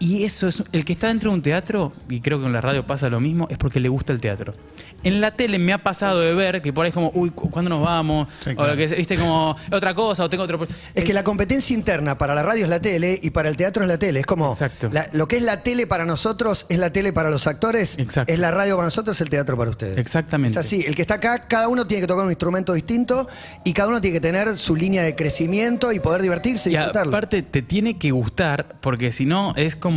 y 0.00 0.24
eso 0.24 0.48
es 0.48 0.64
el 0.72 0.84
que 0.84 0.92
está 0.94 1.06
dentro 1.06 1.30
de 1.30 1.36
un 1.36 1.42
teatro 1.42 1.92
y 2.08 2.20
creo 2.20 2.40
que 2.40 2.46
en 2.46 2.52
la 2.52 2.60
radio 2.60 2.84
pasa 2.84 3.08
lo 3.08 3.20
mismo 3.20 3.46
es 3.50 3.58
porque 3.58 3.78
le 3.78 3.88
gusta 3.88 4.12
el 4.12 4.20
teatro. 4.20 4.54
En 5.02 5.20
la 5.20 5.30
tele 5.30 5.58
me 5.58 5.72
ha 5.72 5.78
pasado 5.82 6.20
de 6.20 6.34
ver 6.34 6.60
que 6.60 6.72
por 6.72 6.84
ahí 6.84 6.88
es 6.88 6.94
como, 6.94 7.10
uy, 7.14 7.30
¿cu- 7.30 7.50
¿cuándo 7.50 7.68
nos 7.70 7.82
vamos? 7.82 8.28
Sí, 8.40 8.50
O 8.50 8.56
claro. 8.56 8.76
que 8.76 8.84
es, 8.84 8.96
viste 8.96 9.16
como 9.16 9.56
otra 9.70 9.94
cosa 9.94 10.24
o 10.24 10.28
tengo 10.30 10.42
otro 10.44 10.66
Es 10.94 11.04
que 11.04 11.14
la 11.14 11.22
competencia 11.24 11.72
interna 11.74 12.18
para 12.18 12.34
la 12.34 12.42
radio 12.42 12.64
es 12.64 12.70
la 12.70 12.80
tele 12.80 13.18
y 13.22 13.30
para 13.30 13.48
el 13.48 13.56
teatro 13.56 13.82
es 13.82 13.88
la 13.88 13.98
tele. 13.98 14.20
Es 14.20 14.26
como 14.26 14.50
Exacto. 14.52 14.90
la- 14.92 15.08
lo 15.12 15.28
que 15.28 15.36
es 15.36 15.42
la 15.42 15.62
tele 15.62 15.86
para 15.86 16.04
nosotros 16.04 16.66
es 16.68 16.78
la 16.78 16.92
tele 16.92 17.12
para 17.12 17.30
los 17.30 17.46
actores, 17.46 17.98
Exacto. 17.98 18.32
es 18.32 18.38
la 18.38 18.50
radio 18.50 18.76
para 18.76 18.86
nosotros, 18.86 19.16
es 19.16 19.20
el 19.22 19.30
teatro 19.30 19.56
para 19.56 19.70
ustedes. 19.70 19.96
Exactamente. 19.98 20.52
Es 20.58 20.66
así, 20.66 20.82
el 20.86 20.94
que 20.94 21.02
está 21.02 21.14
acá, 21.14 21.46
cada 21.46 21.68
uno 21.68 21.86
tiene 21.86 22.02
que 22.02 22.06
tocar 22.06 22.24
un 22.24 22.30
instrumento 22.30 22.72
distinto 22.74 23.28
y 23.64 23.72
cada 23.74 23.88
uno 23.90 24.00
tiene 24.00 24.14
que 24.16 24.20
tener 24.20 24.56
su 24.58 24.76
línea 24.76 25.02
de 25.02 25.14
crecimiento 25.14 25.92
y 25.92 26.00
poder 26.00 26.22
divertirse 26.22 26.70
y 26.70 26.74
Y 26.74 26.76
disfrutarlo. 26.76 27.10
aparte 27.10 27.42
te 27.42 27.62
tiene 27.62 27.98
que 27.98 28.10
gustar 28.12 28.76
porque 28.80 29.12
si 29.12 29.24
no 29.26 29.54
es 29.56 29.76
como 29.76 29.89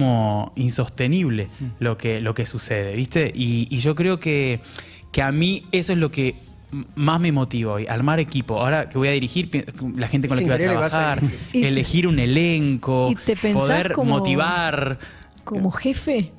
insostenible 0.56 1.48
lo 1.80 1.98
que, 1.98 2.22
lo 2.22 2.34
que 2.34 2.46
sucede, 2.46 2.96
¿viste? 2.96 3.32
Y, 3.34 3.68
y 3.70 3.78
yo 3.80 3.96
creo 3.96 4.20
que, 4.20 4.60
que 5.12 5.22
a 5.22 5.32
mí 5.32 5.66
eso 5.72 5.94
es 5.94 6.00
lo 6.00 6.12
que 6.12 6.36
más 6.96 7.20
me 7.20 7.32
motiva 7.32 7.74
hoy, 7.74 7.86
armar 7.88 8.20
equipo. 8.20 8.60
Ahora 8.60 8.90
que 8.90 8.98
voy 8.98 9.08
a 9.08 9.12
dirigir, 9.12 9.50
la 9.96 10.08
gente 10.08 10.28
con 10.28 10.38
la 10.38 10.44
que 10.44 10.50
voy 10.50 10.66
a 10.66 10.72
trabajar, 10.72 11.20
elegir 11.54 12.08
un 12.08 12.18
elenco, 12.20 13.10
¿Y 13.12 13.16
te 13.16 13.36
poder 13.54 13.94
como- 13.94 14.18
motivar. 14.18 14.98
como 15.44 15.70
jefe. 15.72 16.32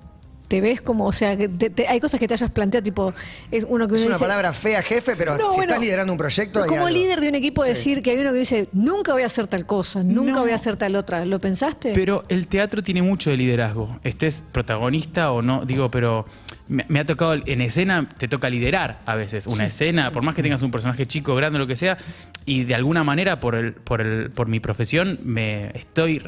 ¿Te 0.54 0.60
ves 0.60 0.80
como, 0.80 1.04
o 1.06 1.12
sea, 1.12 1.36
que 1.36 1.48
te- 1.48 1.68
te- 1.68 1.88
hay 1.88 1.98
cosas 1.98 2.20
que 2.20 2.28
te 2.28 2.34
hayas 2.34 2.48
planteado, 2.52 2.84
tipo, 2.84 3.12
es 3.50 3.66
uno 3.68 3.88
que 3.88 3.96
es 3.96 4.02
una 4.02 4.10
dice, 4.10 4.20
palabra 4.24 4.52
fea, 4.52 4.82
jefe, 4.82 5.14
pero 5.18 5.32
No, 5.36 5.50
si 5.50 5.56
bueno, 5.56 5.72
estás 5.72 5.80
liderando 5.80 6.12
un 6.12 6.16
proyecto. 6.16 6.62
hay 6.62 6.68
Como 6.68 6.86
algo. 6.86 6.96
líder 6.96 7.20
de 7.20 7.28
un 7.28 7.34
equipo, 7.34 7.64
Sí. 7.64 7.70
decir 7.70 8.02
que 8.02 8.12
hay 8.12 8.18
uno 8.20 8.30
que 8.32 8.38
dice, 8.38 8.68
nunca 8.72 9.12
voy 9.12 9.24
a 9.24 9.26
hacer 9.26 9.48
tal 9.48 9.66
cosa, 9.66 10.04
nunca 10.04 10.34
No. 10.34 10.40
voy 10.42 10.52
a 10.52 10.54
hacer 10.54 10.76
tal 10.76 10.94
otra. 10.94 11.24
¿Lo 11.24 11.40
pensaste? 11.40 11.90
Pero 11.92 12.22
el 12.28 12.46
teatro 12.46 12.84
tiene 12.84 13.02
mucho 13.02 13.30
de 13.30 13.36
liderazgo. 13.36 13.98
Estés 14.04 14.44
protagonista 14.52 15.32
o 15.32 15.42
no, 15.42 15.64
digo, 15.64 15.90
pero 15.90 16.24
me, 16.68 16.84
me 16.88 17.00
ha 17.00 17.04
tocado 17.04 17.34
en 17.34 17.60
escena, 17.60 18.08
te 18.16 18.28
toca 18.28 18.48
liderar 18.48 19.00
a 19.06 19.16
veces 19.16 19.48
una 19.48 19.66
escena, 19.66 20.12
por 20.12 20.22
más 20.22 20.36
que 20.36 20.42
tengas 20.44 20.62
un 20.62 20.70
personaje 20.70 21.04
chico, 21.06 21.34
grande, 21.34 21.58
lo 21.58 21.66
que 21.66 21.74
sea, 21.74 21.98
y 22.46 22.62
de 22.62 22.76
alguna 22.76 23.02
manera 23.02 23.40
por 23.40 23.56
el, 23.56 23.72
por 23.72 24.00
el, 24.00 24.30
por 24.30 24.46
mi 24.46 24.60
profesión 24.60 25.18
me 25.24 25.76
estoy 25.76 26.22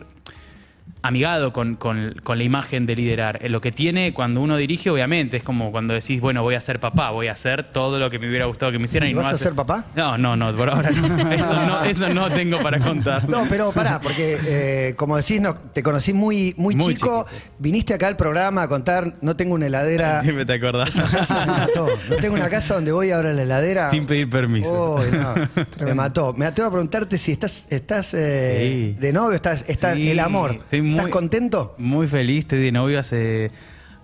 amigado 1.07 1.53
con, 1.53 1.77
con- 1.77 2.15
con 2.23 2.39
la 2.39 2.45
imagen 2.45 2.87
de 2.87 2.97
liderar. 2.97 3.39
Eh, 3.43 3.49
Lo 3.49 3.61
que 3.61 3.73
tiene 3.73 4.13
cuando 4.13 4.41
uno 4.41 4.57
dirige, 4.57 4.91
obviamente, 4.91 5.37
es 5.37 5.43
como 5.43 5.71
cuando 5.71 5.95
decís, 5.95 6.21
bueno, 6.21 6.43
voy 6.43 6.55
a 6.55 6.61
ser 6.61 6.81
papá, 6.81 7.11
voy 7.11 7.29
a 7.29 7.33
hacer 7.33 7.63
todo 7.65 7.99
lo 7.99 8.11
que 8.11 8.19
me 8.19 8.29
hubiera 8.29 8.47
gustado 8.47 8.73
que 8.73 8.79
me 8.79 8.85
hicieran. 8.87 9.09
¿Y 9.11 9.15
no 9.15 9.23
vas 9.23 9.33
a 9.35 9.39
ser 9.39 9.55
papá? 9.55 9.85
No, 9.95 10.19
no, 10.19 10.37
no, 10.37 10.53
por 10.55 10.69
ahora 10.71 10.91
no. 10.91 11.31
Eso 11.33 11.55
no, 11.67 11.85
eso 11.85 12.09
no 12.11 12.31
tengo 12.31 12.61
para 12.63 12.79
contar. 12.79 13.29
No, 13.29 13.45
pero 13.49 13.73
pará, 13.73 14.01
porque 14.01 14.39
eh, 14.47 14.95
como 14.97 15.17
decís, 15.17 15.41
no, 15.41 15.55
te 15.55 15.83
conocí 15.83 16.13
muy, 16.13 16.55
muy, 16.57 16.75
Muy 16.77 16.95
chico, 16.95 17.27
chiquito. 17.29 17.53
viniste 17.59 17.95
acá 17.95 18.07
al 18.09 18.17
programa 18.17 18.63
a 18.63 18.69
contar, 18.69 19.15
no 19.21 19.35
tengo 19.35 19.55
una 19.55 19.67
heladera. 19.67 20.21
Siempre 20.23 20.45
te 20.47 20.55
acordás. 20.55 20.97
Me 20.97 21.47
mató. 21.47 21.89
No 22.11 22.17
tengo 22.17 22.35
una 22.35 22.49
casa 22.49 22.75
donde 22.75 22.93
voy 22.93 23.11
ahora 23.11 23.31
a 23.31 23.33
la 23.33 23.43
heladera. 23.43 23.89
Sin 23.89 24.07
pedir 24.07 24.29
permiso. 24.31 25.01
No, 25.13 25.35
me 25.87 25.95
mató. 25.95 26.33
Me 26.35 26.47
atrevo 26.47 26.69
a 26.69 26.73
preguntarte 26.73 27.19
si 27.19 27.33
estás, 27.33 27.67
estás 27.71 28.15
eh, 28.15 28.93
Sí. 28.97 29.01
de 29.01 29.13
novio, 29.13 29.35
estás, 29.37 29.65
estás 29.69 29.97
Sí, 29.97 30.11
el 30.11 30.21
amor. 30.21 30.53
estoy 30.61 30.83
muy- 30.83 30.96
¿Estás 30.97 31.11
contento? 31.13 31.75
Muy 31.79 32.07
feliz, 32.09 32.39
estoy 32.41 32.61
de 32.61 32.73
novio 32.73 32.99
hace 32.99 33.51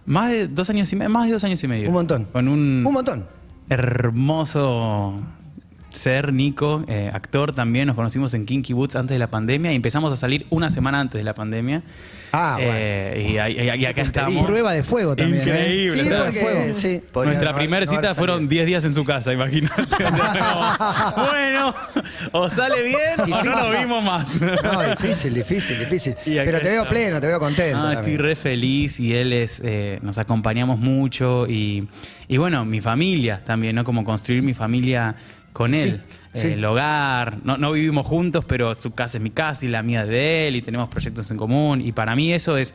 más 0.06 0.30
de 0.30 0.48
dos 0.48 0.68
años 0.70 0.92
y 0.92 0.96
medio, 0.96 1.10
más 1.10 1.26
de 1.26 1.32
dos 1.32 1.44
años 1.44 1.62
y 1.62 1.68
medio. 1.68 1.88
Un 1.88 1.94
montón. 1.94 2.24
Con 2.32 2.48
un, 2.48 2.84
Un 2.86 2.92
montón. 2.92 3.26
hermoso 3.68 5.14
ser, 5.92 6.32
Nico, 6.32 6.84
eh, 6.88 7.10
actor 7.12 7.54
también. 7.54 7.86
Nos 7.86 7.96
conocimos 7.96 8.34
en 8.34 8.46
Kinky 8.46 8.72
Boots 8.72 8.96
antes 8.96 9.14
de 9.14 9.18
la 9.18 9.28
pandemia 9.28 9.72
y 9.72 9.76
empezamos 9.76 10.12
a 10.12 10.16
salir 10.16 10.46
una 10.50 10.70
semana 10.70 11.00
antes 11.00 11.18
de 11.18 11.24
la 11.24 11.34
pandemia. 11.34 11.82
Ah, 12.34 12.56
Eh, 12.60 13.28
y, 13.30 13.36
ahí- 13.38 13.56
y- 13.60 13.80
y 13.82 13.84
acá 13.86 14.00
estamos. 14.02 14.46
Prueba 14.46 14.72
de 14.72 14.82
fuego 14.84 15.14
también. 15.14 15.36
¿eh? 15.40 15.42
Increíble. 15.50 16.02
Sí, 16.04 16.08
¿verdad? 16.08 16.24
porque 16.24 16.72
sí, 16.74 17.00
podría 17.12 17.32
Nuestra 17.32 17.52
no- 17.52 17.58
primera 17.58 17.84
no 17.84 17.90
cita 17.90 18.14
fueron 18.14 18.36
salido. 18.36 18.48
10 18.50 18.66
días 18.66 18.84
en 18.86 18.94
su 18.94 19.04
casa, 19.04 19.32
imagínate. 19.34 19.82
O 19.82 19.86
sea, 19.98 20.78
como, 21.14 21.26
bueno, 21.30 21.74
o 22.32 22.48
sale 22.48 22.82
bien 22.82 23.20
o 23.20 23.44
no 23.44 23.44
nos 23.44 23.78
vimos 23.78 24.02
más. 24.02 24.40
No, 24.40 24.82
difícil, 24.96 25.34
difícil, 25.34 25.78
difícil. 25.78 26.14
Pero 26.24 26.58
te 26.60 26.70
veo 26.70 26.88
pleno, 26.88 27.20
te 27.20 27.26
veo 27.26 27.38
contento. 27.38 27.78
Ah, 27.82 27.92
estoy 27.92 28.16
re 28.16 28.34
feliz 28.34 28.98
y 28.98 29.12
él 29.14 29.32
es, 29.34 29.60
eh, 29.62 29.98
nos 30.02 30.16
acompañamos 30.16 30.78
mucho 30.78 31.46
y, 31.46 31.86
y 32.28 32.36
bueno, 32.38 32.64
mi 32.64 32.80
familia 32.80 33.42
también, 33.44 33.76
¿no? 33.76 33.84
Como 33.84 34.04
construir 34.04 34.42
mi 34.42 34.54
familia 34.54 35.14
con 35.52 35.74
él. 35.74 36.02
Sí, 36.32 36.40
sí. 36.40 36.46
Eh, 36.48 36.52
el 36.54 36.64
hogar, 36.64 37.38
no, 37.44 37.58
no 37.58 37.72
vivimos 37.72 38.06
juntos, 38.06 38.44
pero 38.44 38.74
su 38.74 38.94
casa 38.94 39.18
es 39.18 39.22
mi 39.22 39.30
casa 39.30 39.64
y 39.64 39.68
la 39.68 39.82
mía 39.82 40.02
es 40.02 40.08
de 40.08 40.48
él 40.48 40.56
y 40.56 40.62
tenemos 40.62 40.88
proyectos 40.88 41.30
en 41.30 41.36
común 41.36 41.80
y 41.80 41.92
para 41.92 42.16
mí 42.16 42.32
eso 42.32 42.56
es, 42.56 42.74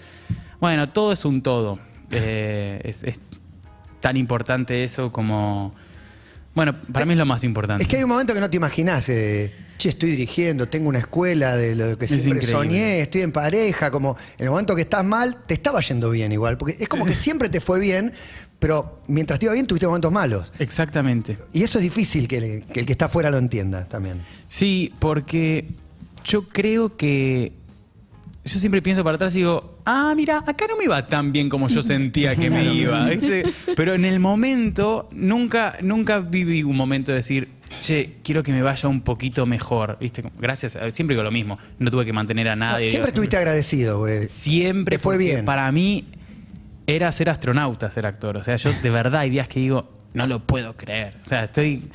bueno, 0.60 0.90
todo 0.90 1.12
es 1.12 1.26
un 1.26 1.42
todo. 1.42 1.80
Eh, 2.12 2.80
es, 2.84 3.04
es 3.04 3.20
tan 4.00 4.16
importante 4.16 4.84
eso 4.84 5.12
como, 5.12 5.74
bueno, 6.54 6.76
para 6.92 7.06
mí 7.06 7.14
es 7.14 7.18
lo 7.18 7.26
más 7.26 7.44
importante. 7.44 7.84
Es 7.84 7.90
que 7.90 7.98
hay 7.98 8.04
un 8.04 8.10
momento 8.10 8.34
que 8.34 8.40
no 8.40 8.50
te 8.50 8.58
imaginás. 8.58 9.10
eh, 9.10 9.54
che, 9.78 9.90
estoy 9.90 10.12
dirigiendo, 10.12 10.68
tengo 10.68 10.90
una 10.90 11.00
escuela 11.00 11.56
de 11.56 11.76
lo 11.76 11.98
que 11.98 12.06
Es 12.06 12.12
siempre 12.12 12.44
increíble. 12.44 12.52
soñé, 12.52 13.02
estoy 13.02 13.22
en 13.22 13.32
pareja, 13.32 13.92
como 13.92 14.18
en 14.38 14.46
el 14.46 14.50
momento 14.50 14.76
que 14.76 14.82
estás 14.82 15.06
mal, 15.06 15.38
te 15.46 15.54
estaba 15.54 15.80
yendo 15.82 16.10
bien 16.10 16.32
igual, 16.32 16.58
porque 16.58 16.76
es 16.80 16.88
como 16.88 17.06
que 17.06 17.16
siempre 17.16 17.50
te 17.50 17.60
fue 17.62 17.80
bien, 17.80 18.12
pero 18.60 19.02
mientras 19.08 19.40
te 19.40 19.46
iba 19.46 19.54
bien 19.54 19.68
tuviste 19.68 19.86
momentos 19.88 20.12
malos. 20.12 20.52
Exactamente. 20.60 21.38
Y 21.54 21.64
eso 21.64 21.78
es 21.78 21.84
difícil 21.84 22.28
que 22.28 22.38
el 22.38 22.64
que, 22.66 22.80
el 22.82 22.86
que 22.86 22.92
está 22.92 23.06
afuera 23.06 23.30
lo 23.30 23.38
entienda 23.38 23.86
también. 23.86 24.22
Sí, 24.50 24.94
porque 25.00 25.68
yo 26.26 26.44
creo 26.50 26.96
que. 26.98 27.54
Yo 28.46 28.60
siempre 28.60 28.82
pienso 28.82 29.04
para 29.04 29.16
atrás 29.16 29.36
y 29.36 29.40
digo, 29.40 29.78
ah, 29.84 30.14
mira, 30.16 30.42
acá 30.48 30.68
no 30.70 30.78
me 30.78 30.86
iba 30.86 31.06
tan 31.06 31.34
bien 31.34 31.50
como 31.50 31.68
yo 31.68 31.84
sentía 31.84 32.34
que 32.34 32.50
me 32.50 32.74
iba. 32.74 33.06
¿viste? 33.10 33.44
Pero 33.76 33.94
en 33.94 34.06
el 34.06 34.22
momento, 34.22 35.10
nunca, 35.12 35.78
nunca 35.82 36.20
viví 36.20 36.64
un 36.64 36.78
momento 36.78 37.12
de 37.12 37.18
decir, 37.18 37.50
che, 37.82 38.16
quiero 38.24 38.44
que 38.44 38.52
me 38.52 38.62
vaya 38.62 38.88
un 38.90 39.02
poquito 39.02 39.46
mejor. 39.46 39.98
¿Viste? 40.00 40.24
Gracias, 40.40 40.76
a- 40.76 40.90
siempre 40.92 41.16
digo 41.16 41.24
lo 41.24 41.32
mismo. 41.32 41.58
No 41.80 41.90
tuve 41.92 42.06
que 42.06 42.14
mantener 42.14 42.48
a 42.50 42.56
nadie. 42.56 42.90
Siempre 42.90 43.10
estuviste 43.10 43.38
agradecido, 43.38 44.00
güey. 44.00 44.28
Siempre 44.28 44.98
Te 44.98 45.00
fue 45.00 45.18
bien. 45.18 45.46
Para 45.46 45.72
mí 45.72 46.06
era 46.86 47.12
ser 47.12 47.30
astronauta, 47.30 47.90
ser 47.92 48.06
actor. 48.06 48.38
O 48.38 48.44
sea, 48.44 48.56
yo 48.56 48.72
de 48.82 48.90
verdad 48.90 49.22
hay 49.22 49.30
días 49.30 49.48
que 49.48 49.60
digo, 49.60 49.92
no 50.14 50.26
lo 50.28 50.40
puedo 50.40 50.76
creer. 50.76 51.16
O 51.26 51.30
sea, 51.30 51.46
estoy 51.46 51.90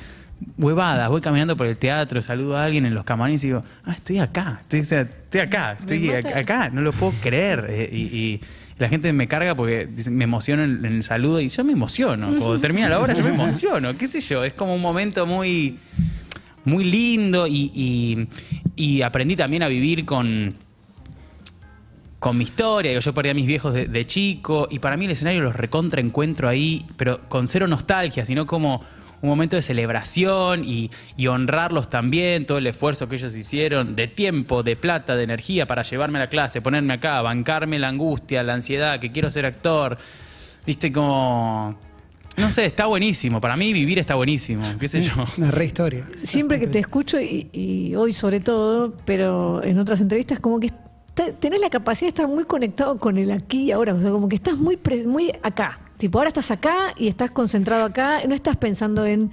huevada, 0.57 1.07
voy 1.07 1.21
caminando 1.21 1.55
por 1.55 1.67
el 1.67 1.77
teatro, 1.77 2.21
saludo 2.21 2.57
a 2.57 2.65
alguien 2.65 2.85
en 2.85 2.93
los 2.93 3.05
camarines 3.05 3.43
y 3.43 3.47
digo, 3.47 3.61
ah, 3.85 3.93
estoy 3.93 4.19
acá, 4.19 4.59
estoy, 4.61 4.81
o 4.81 4.85
sea, 4.85 5.01
estoy 5.01 5.39
acá, 5.41 5.77
estoy 5.79 6.09
acá, 6.09 6.69
no 6.69 6.81
lo 6.81 6.91
puedo 6.91 7.13
creer. 7.21 7.65
Eh, 7.69 7.89
y, 7.91 7.97
y 8.17 8.41
la 8.83 8.89
gente 8.89 9.11
me 9.13 9.27
carga 9.27 9.55
porque 9.55 9.87
me 10.11 10.25
emociono 10.25 10.63
en, 10.63 10.85
en 10.85 10.93
el 10.97 11.03
saludo 11.03 11.39
y 11.41 11.49
yo 11.49 11.63
me 11.63 11.71
emociono. 11.73 12.27
Cuando 12.37 12.59
termina 12.61 12.87
la 12.89 12.99
obra 12.99 13.13
yo 13.13 13.23
me 13.23 13.29
emociono, 13.31 13.95
qué 13.95 14.07
sé 14.07 14.19
yo, 14.21 14.43
es 14.43 14.53
como 14.53 14.75
un 14.75 14.81
momento 14.81 15.25
muy 15.25 15.77
muy 16.65 16.83
lindo 16.85 17.45
y, 17.47 17.71
y- 17.75 18.27
y 18.75 19.01
aprendí 19.01 19.35
también 19.35 19.63
a 19.63 19.67
vivir 19.67 20.05
con, 20.05 20.53
con 22.19 22.37
mi 22.37 22.43
historia. 22.43 22.97
Yo 22.99 23.13
perdí 23.13 23.29
a 23.29 23.33
mis 23.33 23.45
viejos 23.47 23.73
de, 23.73 23.85
de 23.87 24.07
chico 24.07 24.67
y 24.71 24.79
para 24.79 24.95
mí 24.97 25.05
el 25.05 25.11
escenario 25.11 25.41
los 25.41 25.55
recontra 25.55 25.99
encuentro 26.01 26.47
ahí, 26.47 26.85
pero 26.97 27.19
con 27.27 27.47
cero 27.47 27.67
nostalgia, 27.67 28.25
sino 28.25 28.45
como 28.47 28.81
un 29.23 29.29
momento 29.29 29.55
de 29.55 29.61
celebración 29.61 30.65
y, 30.65 30.91
y 31.17 31.27
honrarlos 31.27 31.89
también, 31.89 32.45
todo 32.45 32.59
el 32.59 32.67
esfuerzo 32.67 33.07
que 33.09 33.15
ellos 33.15 33.33
hicieron, 33.35 33.95
de 33.95 34.07
tiempo, 34.07 34.61
de 34.61 34.75
plata, 34.75 35.15
de 35.15 35.23
energía 35.23 35.65
para 35.65 35.81
llevarme 35.81 36.19
a 36.19 36.23
la 36.23 36.29
clase, 36.29 36.61
ponerme 36.61 36.93
acá, 36.93 37.21
bancarme 37.21 37.79
la 37.79 37.87
angustia, 37.87 38.43
la 38.43 38.53
ansiedad, 38.53 38.99
que 38.99 39.11
quiero 39.11 39.31
ser 39.31 39.45
actor. 39.45 39.97
Viste 40.67 40.91
como... 40.91 41.75
No 42.35 42.49
sé, 42.49 42.65
está 42.65 42.87
buenísimo. 42.87 43.39
Para 43.39 43.55
mí 43.55 43.71
vivir 43.73 43.99
está 43.99 44.15
buenísimo, 44.15 44.65
qué 44.79 44.87
sé 44.87 45.01
yo. 45.01 45.13
Una 45.37 45.51
re 45.51 45.65
historia. 45.65 46.09
Siempre 46.23 46.59
que 46.59 46.67
te 46.67 46.79
escucho, 46.79 47.21
y, 47.21 47.47
y 47.53 47.93
hoy 47.95 48.11
sobre 48.11 48.39
todo, 48.39 48.93
pero 49.05 49.63
en 49.63 49.77
otras 49.77 50.01
entrevistas, 50.01 50.39
como 50.39 50.59
que 50.59 50.71
tenés 51.39 51.61
la 51.61 51.69
capacidad 51.69 52.07
de 52.07 52.09
estar 52.09 52.27
muy 52.27 52.45
conectado 52.45 52.97
con 52.97 53.17
el 53.17 53.31
aquí 53.31 53.65
y 53.65 53.71
ahora. 53.71 53.93
O 53.93 54.01
sea, 54.01 54.09
como 54.09 54.27
que 54.27 54.35
estás 54.35 54.57
muy, 54.57 54.77
pre- 54.77 55.05
muy 55.05 55.31
acá. 55.43 55.79
Tipo, 56.03 56.17
ahora 56.17 56.27
estás 56.27 56.51
acá 56.51 56.93
y 56.97 57.07
estás 57.07 57.31
concentrado 57.31 57.85
acá. 57.85 58.19
No 58.27 58.35
estás 58.35 58.57
pensando 58.57 59.05
en, 59.05 59.31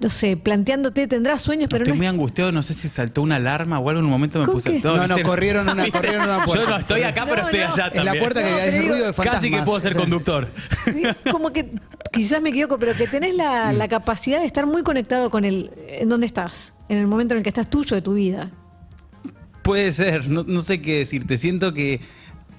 no 0.00 0.08
sé, 0.08 0.36
planteándote, 0.36 1.06
tendrás 1.06 1.40
sueños, 1.40 1.68
pero 1.70 1.84
Estoy 1.84 1.92
no 1.92 1.98
muy 1.98 2.06
es- 2.06 2.12
angustiado, 2.12 2.50
no 2.50 2.64
sé 2.64 2.74
si 2.74 2.88
saltó 2.88 3.22
una 3.22 3.36
alarma 3.36 3.78
o 3.78 3.88
algo 3.88 4.00
en 4.00 4.06
un 4.06 4.10
momento 4.10 4.40
me 4.40 4.44
¿Con 4.44 4.54
puse 4.54 4.80
todo. 4.80 4.96
No, 4.96 5.06
no, 5.06 5.22
corrieron 5.22 5.68
una- 5.68 5.88
corrieron 5.92 6.24
una 6.24 6.44
puerta. 6.46 6.64
Yo 6.64 6.68
no 6.68 6.78
estoy 6.78 7.02
acá, 7.04 7.26
pero 7.26 7.42
No, 7.42 7.48
estoy 7.48 7.60
no. 7.60 7.66
allá 7.72 7.86
Es 7.86 7.94
la 7.94 8.02
también. 8.02 8.24
puerta 8.24 8.42
que 8.42 8.48
pero 8.72 8.78
ruido 8.88 9.06
de 9.06 9.12
fantasmas. 9.12 9.34
Casi 9.36 9.50
que 9.52 9.62
puedo 9.62 9.78
ser 9.78 9.94
conductor. 9.94 10.48
como 11.30 11.52
que 11.52 11.70
quizás 12.12 12.42
me 12.42 12.48
equivoco, 12.48 12.76
pero 12.80 12.92
que 12.96 13.06
tenés 13.06 13.36
la, 13.36 13.70
Mm. 13.72 13.76
la 13.76 13.86
capacidad 13.86 14.40
de 14.40 14.46
estar 14.46 14.66
muy 14.66 14.82
conectado 14.82 15.30
con 15.30 15.44
el 15.44 15.70
en 15.86 16.08
dónde 16.08 16.26
estás, 16.26 16.74
en 16.88 16.98
el 16.98 17.06
momento 17.06 17.34
en 17.34 17.38
el 17.38 17.42
que 17.44 17.50
estás 17.50 17.70
tuyo 17.70 17.94
de 17.94 18.02
tu 18.02 18.14
vida. 18.14 18.50
Puede 19.62 19.92
ser, 19.92 20.28
no, 20.28 20.42
no 20.42 20.60
sé 20.60 20.82
qué 20.82 20.98
decirte. 20.98 21.36
Siento 21.36 21.72
que 21.72 22.00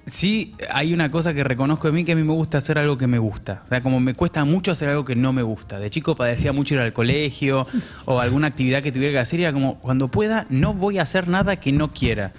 sí 0.07 0.55
hay 0.71 0.93
una 0.93 1.09
cosa 1.11 1.33
que 1.33 1.43
reconozco 1.43 1.87
de 1.87 1.93
mí 1.93 2.03
que 2.03 2.11
a 2.13 2.15
mí 2.15 2.23
me 2.23 2.33
gusta 2.33 2.57
hacer 2.57 2.77
algo 2.77 2.97
que 2.97 3.07
me 3.07 3.19
gusta. 3.19 3.61
O 3.65 3.67
sea, 3.67 3.81
como 3.81 3.99
me 3.99 4.13
cuesta 4.13 4.45
mucho 4.45 4.71
hacer 4.71 4.89
algo 4.89 5.05
que 5.05 5.15
no 5.15 5.33
me 5.33 5.41
gusta. 5.41 5.79
De 5.79 5.89
chico 5.89 6.15
padecía 6.15 6.53
mucho 6.53 6.75
ir 6.75 6.81
al 6.81 6.93
colegio 6.93 7.65
o 8.05 8.19
alguna 8.19 8.47
actividad 8.47 8.81
que 8.83 8.91
tuviera 8.91 9.13
que 9.13 9.19
hacer 9.19 9.39
y 9.39 9.43
era 9.43 9.53
como, 9.53 9.79
cuando 9.79 10.07
pueda, 10.09 10.45
no 10.49 10.73
voy 10.73 10.99
a 10.99 11.03
hacer 11.03 11.27
nada 11.27 11.55
que 11.55 11.71
no 11.71 11.91
quiera. 11.91 12.33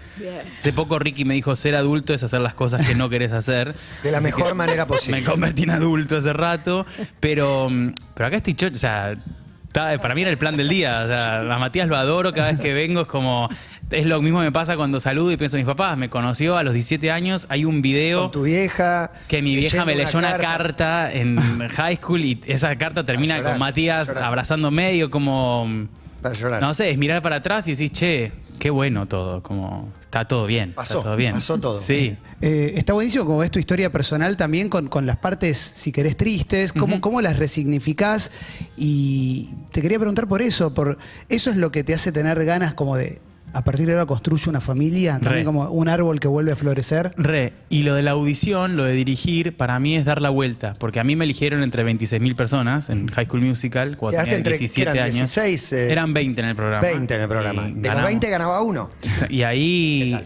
Hace 0.58 0.73
poco 0.73 0.99
Ricky 0.99 1.25
me 1.25 1.35
dijo, 1.35 1.56
ser 1.56 1.76
adulto 1.76 2.14
es 2.14 2.23
hacer 2.23 2.40
las 2.40 2.54
cosas 2.54 2.87
que 2.87 2.94
no 2.94 3.08
querés 3.08 3.32
hacer. 3.32 3.75
De 4.02 4.11
la 4.11 4.20
mejor 4.20 4.54
manera 4.54 4.87
posible. 4.87 5.20
Me 5.20 5.26
convertí 5.26 5.64
en 5.64 5.70
adulto 5.70 6.16
hace 6.16 6.33
rato, 6.33 6.87
pero, 7.20 7.68
pero 8.14 8.26
acá 8.26 8.37
estoy 8.37 8.55
chocho, 8.55 8.76
o 8.76 8.79
sea, 8.79 9.16
para 9.72 10.14
mí 10.14 10.22
era 10.22 10.31
el 10.31 10.38
plan 10.38 10.57
del 10.57 10.68
día. 10.68 11.02
O 11.02 11.07
sea, 11.07 11.40
a 11.40 11.59
Matías 11.59 11.88
lo 11.88 11.96
adoro, 11.96 12.33
cada 12.33 12.50
vez 12.52 12.61
que 12.61 12.72
vengo 12.72 13.02
es 13.02 13.07
como... 13.07 13.48
Es 13.90 14.05
lo 14.05 14.20
mismo 14.20 14.40
que 14.40 14.46
me 14.46 14.53
pasa 14.53 14.77
cuando 14.77 14.99
saludo 14.99 15.31
y 15.31 15.37
pienso 15.37 15.57
en 15.57 15.62
mis 15.62 15.66
papás. 15.68 15.96
Me 15.96 16.11
conoció 16.11 16.57
a 16.57 16.64
los 16.64 16.75
17 16.75 17.11
años, 17.12 17.46
hay 17.49 17.64
un 17.64 17.83
video 17.83 18.22
Con 18.22 18.31
tu 18.33 18.42
vieja. 18.42 19.12
que 19.29 19.42
mi 19.42 19.55
vieja 19.55 19.85
me 19.85 19.94
leyó 19.94 20.18
una 20.18 20.38
carta 20.38 21.12
en 21.12 21.37
high 21.70 21.96
school 21.96 22.25
y 22.25 22.40
esa 22.46 22.77
carta 22.77 23.07
termina 23.07 23.37
llorar, 23.38 23.53
con 23.53 23.61
Matías 23.61 24.09
a 24.09 24.12
llorar. 24.12 24.25
abrazando 24.25 24.70
medio 24.72 25.11
como... 25.11 25.87
Para 26.20 26.35
llorar. 26.35 26.61
No 26.61 26.75
sé, 26.75 26.90
es 26.90 26.99
mirar 26.99 27.22
para 27.22 27.37
atrás 27.37 27.68
y 27.68 27.72
decís, 27.77 27.92
che, 27.92 28.33
qué 28.59 28.70
bueno 28.70 29.07
todo, 29.07 29.40
como 29.44 29.92
está 30.01 30.25
todo 30.27 30.46
bien. 30.46 30.70
está 30.70 30.83
Pasó, 30.83 31.03
todo 31.03 31.14
bien. 31.14 31.35
pasó 31.35 31.59
todo. 31.59 31.79
Sí. 31.79 32.16
Eh, 32.40 32.72
está 32.75 32.92
buenísimo 32.92 33.25
como 33.25 33.38
ves 33.38 33.53
tu 33.53 33.61
historia 33.61 33.92
personal 33.92 34.37
también 34.37 34.68
con, 34.68 34.88
con 34.88 35.07
las 35.07 35.18
partes, 35.18 35.59
si 35.59 35.92
querés, 35.92 36.16
tristes, 36.16 36.72
cómo, 36.72 37.01
cómo 37.01 37.20
las 37.20 37.38
resignificás. 37.38 38.33
Y 38.77 39.51
te 39.70 39.81
quería 39.81 39.99
preguntar 39.99 40.27
por 40.27 40.42
eso, 40.42 40.75
por 40.75 40.99
eso 41.29 41.51
es 41.51 41.57
lo 41.57 41.70
que 41.70 41.85
te 41.85 41.94
hace 41.94 42.11
tener 42.11 42.44
ganas 42.44 42.75
como 42.75 42.96
de, 42.96 43.20
a 43.52 43.64
partir 43.64 43.87
de 43.87 43.92
ahora 43.92 44.04
construye 44.06 44.50
una 44.50 44.61
familia, 44.61 45.14
también 45.14 45.38
Re. 45.38 45.44
como 45.44 45.70
un 45.70 45.88
árbol 45.88 46.20
que 46.20 46.28
vuelve 46.28 46.52
a 46.52 46.56
florecer. 46.56 47.12
Re, 47.16 47.54
y 47.70 47.82
lo 47.85 47.94
de 47.94 48.02
la 48.02 48.11
audición, 48.11 48.76
lo 48.76 48.85
de 48.85 48.92
dirigir, 48.92 49.56
para 49.56 49.78
mí 49.78 49.96
es 49.96 50.04
dar 50.04 50.20
la 50.20 50.28
vuelta, 50.30 50.74
porque 50.78 51.00
a 51.00 51.04
mí 51.04 51.16
me 51.16 51.24
eligieron 51.24 51.62
entre 51.62 51.82
26.000 51.85 52.35
personas 52.37 52.90
en 52.90 53.06
High 53.09 53.26
School 53.26 53.40
Musical, 53.42 53.96
cuando 53.96 54.12
Quedaste 54.16 54.30
tenía 54.30 54.38
entre- 54.38 54.59
17 54.59 54.85
¿qué 54.92 54.98
eran? 54.98 55.04
años. 55.06 55.16
16, 55.35 55.72
eh, 55.72 55.92
eran 55.92 56.12
20 56.12 56.40
en 56.40 56.46
el 56.48 56.56
programa. 56.56 56.82
20 56.87 57.14
en 57.14 57.20
el 57.22 57.28
programa. 57.28 57.62
De 57.62 57.68
los 57.72 57.82
ganamos. 57.82 58.04
20 58.04 58.30
ganaba 58.30 58.62
uno. 58.62 58.90
Y 59.30 59.42
ahí, 59.42 60.18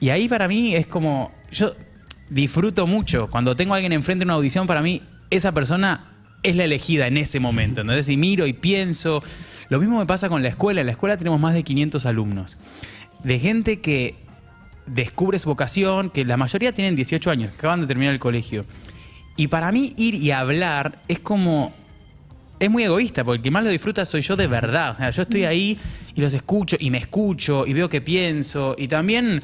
y 0.00 0.08
ahí 0.10 0.28
para 0.28 0.48
mí 0.48 0.74
es 0.74 0.86
como, 0.86 1.32
yo 1.52 1.72
disfruto 2.30 2.86
mucho, 2.86 3.28
cuando 3.30 3.56
tengo 3.56 3.74
a 3.74 3.76
alguien 3.76 3.92
enfrente 3.92 4.22
en 4.22 4.28
una 4.28 4.34
audición, 4.34 4.66
para 4.66 4.80
mí 4.80 5.02
esa 5.30 5.52
persona 5.52 6.12
es 6.42 6.56
la 6.56 6.64
elegida 6.64 7.06
en 7.08 7.16
ese 7.16 7.40
momento, 7.40 7.80
¿entendés? 7.82 8.08
Y 8.08 8.16
miro 8.16 8.46
y 8.46 8.52
pienso. 8.54 9.22
Lo 9.68 9.78
mismo 9.78 9.98
me 9.98 10.06
pasa 10.06 10.28
con 10.28 10.42
la 10.42 10.48
escuela, 10.48 10.80
en 10.80 10.86
la 10.86 10.92
escuela 10.92 11.16
tenemos 11.16 11.38
más 11.38 11.54
de 11.54 11.62
500 11.62 12.06
alumnos, 12.06 12.56
de 13.22 13.38
gente 13.38 13.80
que 13.80 14.16
descubre 14.86 15.38
su 15.38 15.48
vocación, 15.48 16.10
que 16.10 16.24
la 16.24 16.36
mayoría 16.36 16.72
tienen 16.72 16.94
18 16.96 17.30
años, 17.30 17.50
que 17.52 17.58
acaban 17.58 17.82
de 17.82 17.86
terminar 17.86 18.14
el 18.14 18.20
colegio. 18.20 18.64
Y 19.36 19.48
para 19.48 19.70
mí 19.70 19.92
ir 19.96 20.14
y 20.14 20.30
hablar 20.30 20.98
es 21.08 21.20
como 21.20 21.72
es 22.58 22.70
muy 22.70 22.82
egoísta, 22.82 23.24
porque 23.24 23.36
el 23.36 23.42
que 23.42 23.50
más 23.50 23.62
lo 23.62 23.70
disfruta 23.70 24.04
soy 24.04 24.20
yo 24.22 24.36
de 24.36 24.46
verdad. 24.46 24.92
O 24.92 24.94
sea, 24.96 25.10
yo 25.10 25.22
estoy 25.22 25.44
ahí 25.44 25.78
y 26.14 26.20
los 26.20 26.34
escucho 26.34 26.76
y 26.78 26.90
me 26.90 26.98
escucho 26.98 27.66
y 27.66 27.72
veo 27.72 27.88
que 27.88 28.00
pienso 28.00 28.74
y 28.76 28.88
también 28.88 29.42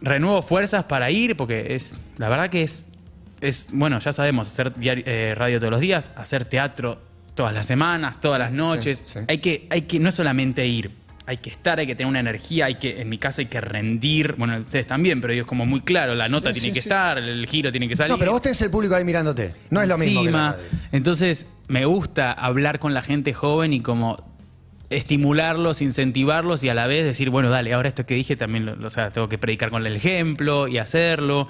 renuevo 0.00 0.42
fuerzas 0.42 0.84
para 0.84 1.10
ir, 1.10 1.36
porque 1.36 1.74
es 1.74 1.94
la 2.16 2.28
verdad 2.28 2.48
que 2.48 2.62
es, 2.62 2.90
es 3.40 3.68
bueno, 3.72 3.98
ya 3.98 4.12
sabemos, 4.12 4.48
hacer 4.48 4.72
eh, 4.80 5.34
radio 5.36 5.58
todos 5.58 5.70
los 5.70 5.80
días, 5.80 6.12
hacer 6.16 6.44
teatro 6.44 7.09
todas 7.40 7.54
las 7.54 7.64
semanas, 7.64 8.20
todas 8.20 8.38
las 8.38 8.52
noches. 8.52 9.02
sí. 9.02 9.20
Hay, 9.26 9.38
que, 9.38 9.66
hay 9.70 9.82
que, 9.82 9.98
no 9.98 10.10
es 10.10 10.14
solamente 10.14 10.66
ir, 10.66 10.90
hay 11.24 11.38
que 11.38 11.48
estar, 11.48 11.78
hay 11.78 11.86
que 11.86 11.94
tener 11.94 12.06
una 12.06 12.20
energía, 12.20 12.66
hay 12.66 12.74
que, 12.74 13.00
en 13.00 13.08
mi 13.08 13.16
caso 13.16 13.40
hay 13.40 13.46
que 13.46 13.62
rendir, 13.62 14.34
bueno, 14.36 14.58
ustedes 14.58 14.86
también, 14.86 15.22
pero 15.22 15.32
es 15.32 15.44
como 15.44 15.64
muy 15.64 15.80
claro, 15.80 16.14
la 16.14 16.28
nota 16.28 16.52
Sí, 16.52 16.60
tiene 16.60 16.74
que 16.74 16.80
estar, 16.80 17.16
el 17.16 17.46
giro 17.46 17.70
tiene 17.70 17.88
que 17.88 17.96
salir. 17.96 18.10
No, 18.10 18.18
pero 18.18 18.32
vos 18.32 18.42
tenés 18.42 18.60
el 18.60 18.70
público 18.70 18.94
ahí 18.94 19.04
mirándote. 19.04 19.54
No 19.70 19.80
es 19.80 19.88
lo 19.88 19.96
mismo 19.96 20.22
que 20.22 20.30
la 20.30 20.38
encima. 20.48 20.52
radio. 20.52 20.78
Entonces, 20.92 21.46
me 21.68 21.86
gusta 21.86 22.30
hablar 22.30 22.78
con 22.78 22.92
la 22.92 23.00
gente 23.00 23.32
joven 23.32 23.72
y 23.72 23.80
como 23.80 24.22
estimularlos, 24.90 25.80
incentivarlos 25.80 26.62
y 26.62 26.68
a 26.68 26.74
la 26.74 26.86
vez 26.88 27.06
decir, 27.06 27.30
bueno, 27.30 27.48
dale, 27.48 27.72
ahora 27.72 27.88
esto 27.88 28.04
que 28.04 28.14
dije 28.16 28.36
también, 28.36 28.66
lo, 28.66 28.86
o 28.86 28.90
sea, 28.90 29.08
tengo 29.08 29.30
que 29.30 29.38
predicar 29.38 29.70
con 29.70 29.86
el 29.86 29.96
ejemplo 29.96 30.68
y 30.68 30.76
hacerlo. 30.76 31.48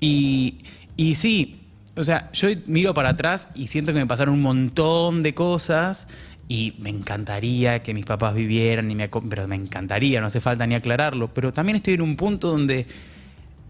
Y, 0.00 0.58
y 0.98 1.14
sí, 1.14 1.63
o 1.96 2.04
sea, 2.04 2.30
yo 2.32 2.48
miro 2.66 2.94
para 2.94 3.10
atrás 3.10 3.48
y 3.54 3.68
siento 3.68 3.92
que 3.92 3.98
me 3.98 4.06
pasaron 4.06 4.34
un 4.34 4.42
montón 4.42 5.22
de 5.22 5.34
cosas 5.34 6.08
y 6.48 6.74
me 6.78 6.90
encantaría 6.90 7.82
que 7.82 7.94
mis 7.94 8.04
papás 8.04 8.34
vivieran, 8.34 8.90
y 8.90 8.94
me, 8.94 9.08
pero 9.08 9.48
me 9.48 9.56
encantaría, 9.56 10.20
no 10.20 10.26
hace 10.26 10.40
falta 10.40 10.66
ni 10.66 10.74
aclararlo, 10.74 11.28
pero 11.32 11.52
también 11.52 11.76
estoy 11.76 11.94
en 11.94 12.02
un 12.02 12.16
punto 12.16 12.50
donde 12.50 12.86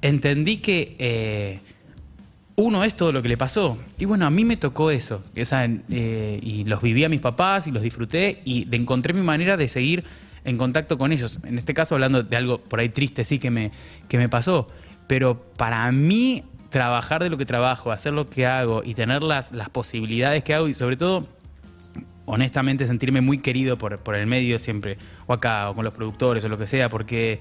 entendí 0.02 0.58
que... 0.58 0.96
eh, 0.98 1.60
uno 2.56 2.84
es 2.84 2.94
todo 2.94 3.10
lo 3.10 3.22
que 3.22 3.28
le 3.28 3.36
pasó. 3.36 3.78
Y 3.98 4.04
bueno, 4.04 4.26
a 4.26 4.30
mí 4.30 4.44
me 4.44 4.56
tocó 4.56 4.90
eso. 4.90 5.24
Eh, 5.34 6.38
y 6.40 6.64
los 6.64 6.82
viví 6.82 7.02
a 7.04 7.08
mis 7.08 7.20
papás 7.20 7.66
y 7.66 7.72
los 7.72 7.82
disfruté 7.82 8.42
y 8.44 8.68
encontré 8.70 9.12
mi 9.12 9.22
manera 9.22 9.56
de 9.56 9.66
seguir 9.66 10.04
en 10.44 10.56
contacto 10.56 10.96
con 10.96 11.10
ellos. 11.10 11.40
En 11.44 11.58
este 11.58 11.74
caso 11.74 11.96
hablando 11.96 12.22
de 12.22 12.36
algo 12.36 12.58
por 12.58 12.78
ahí 12.78 12.90
triste, 12.90 13.24
sí, 13.24 13.38
que 13.38 13.50
me, 13.50 13.72
que 14.08 14.18
me 14.18 14.28
pasó. 14.28 14.68
Pero 15.08 15.42
para 15.56 15.90
mí, 15.90 16.44
trabajar 16.74 17.22
de 17.22 17.30
lo 17.30 17.36
que 17.36 17.46
trabajo, 17.46 17.92
hacer 17.92 18.12
lo 18.12 18.28
que 18.28 18.46
hago 18.46 18.82
y 18.84 18.94
tener 18.94 19.22
las, 19.22 19.52
las 19.52 19.68
posibilidades 19.68 20.42
que 20.42 20.54
hago 20.54 20.66
y 20.66 20.74
sobre 20.74 20.96
todo 20.96 21.28
honestamente 22.24 22.84
sentirme 22.88 23.20
muy 23.20 23.38
querido 23.38 23.78
por, 23.78 24.00
por 24.00 24.16
el 24.16 24.26
medio 24.26 24.58
siempre, 24.58 24.98
o 25.28 25.34
acá, 25.34 25.70
o 25.70 25.76
con 25.76 25.84
los 25.84 25.94
productores, 25.94 26.44
o 26.44 26.48
lo 26.48 26.58
que 26.58 26.66
sea, 26.66 26.88
porque 26.88 27.38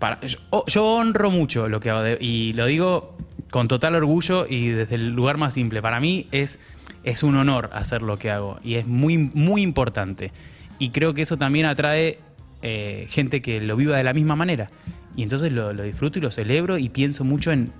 para, 0.00 0.18
yo, 0.66 0.84
honro 0.84 1.30
mucho 1.30 1.68
lo 1.68 1.78
que 1.78 1.90
hago 1.90 2.16
y 2.18 2.52
lo 2.54 2.66
digo 2.66 3.16
con 3.52 3.68
total 3.68 3.94
orgullo 3.94 4.48
y 4.50 4.70
desde 4.70 4.96
el 4.96 5.10
lugar 5.10 5.36
más 5.36 5.54
simple. 5.54 5.80
Para 5.80 6.00
mí 6.00 6.26
es, 6.32 6.58
es 7.04 7.22
un 7.22 7.36
honor 7.36 7.70
hacer 7.72 8.02
lo 8.02 8.18
que 8.18 8.32
hago 8.32 8.58
y 8.64 8.74
es 8.74 8.84
muy, 8.84 9.16
muy 9.16 9.62
importante. 9.62 10.32
Y 10.80 10.90
creo 10.90 11.14
que 11.14 11.22
eso 11.22 11.36
también 11.36 11.66
atrae 11.66 12.18
eh, 12.62 13.06
gente 13.10 13.42
que 13.42 13.60
lo 13.60 13.76
viva 13.76 13.96
de 13.96 14.02
la 14.02 14.12
misma 14.12 14.34
manera. 14.34 14.70
Y 15.14 15.22
entonces 15.22 15.52
lo, 15.52 15.72
lo 15.72 15.84
disfruto 15.84 16.18
y 16.18 16.22
lo 16.22 16.32
celebro 16.32 16.78
y 16.78 16.88
pienso 16.88 17.22
mucho 17.22 17.52
en, 17.52 17.70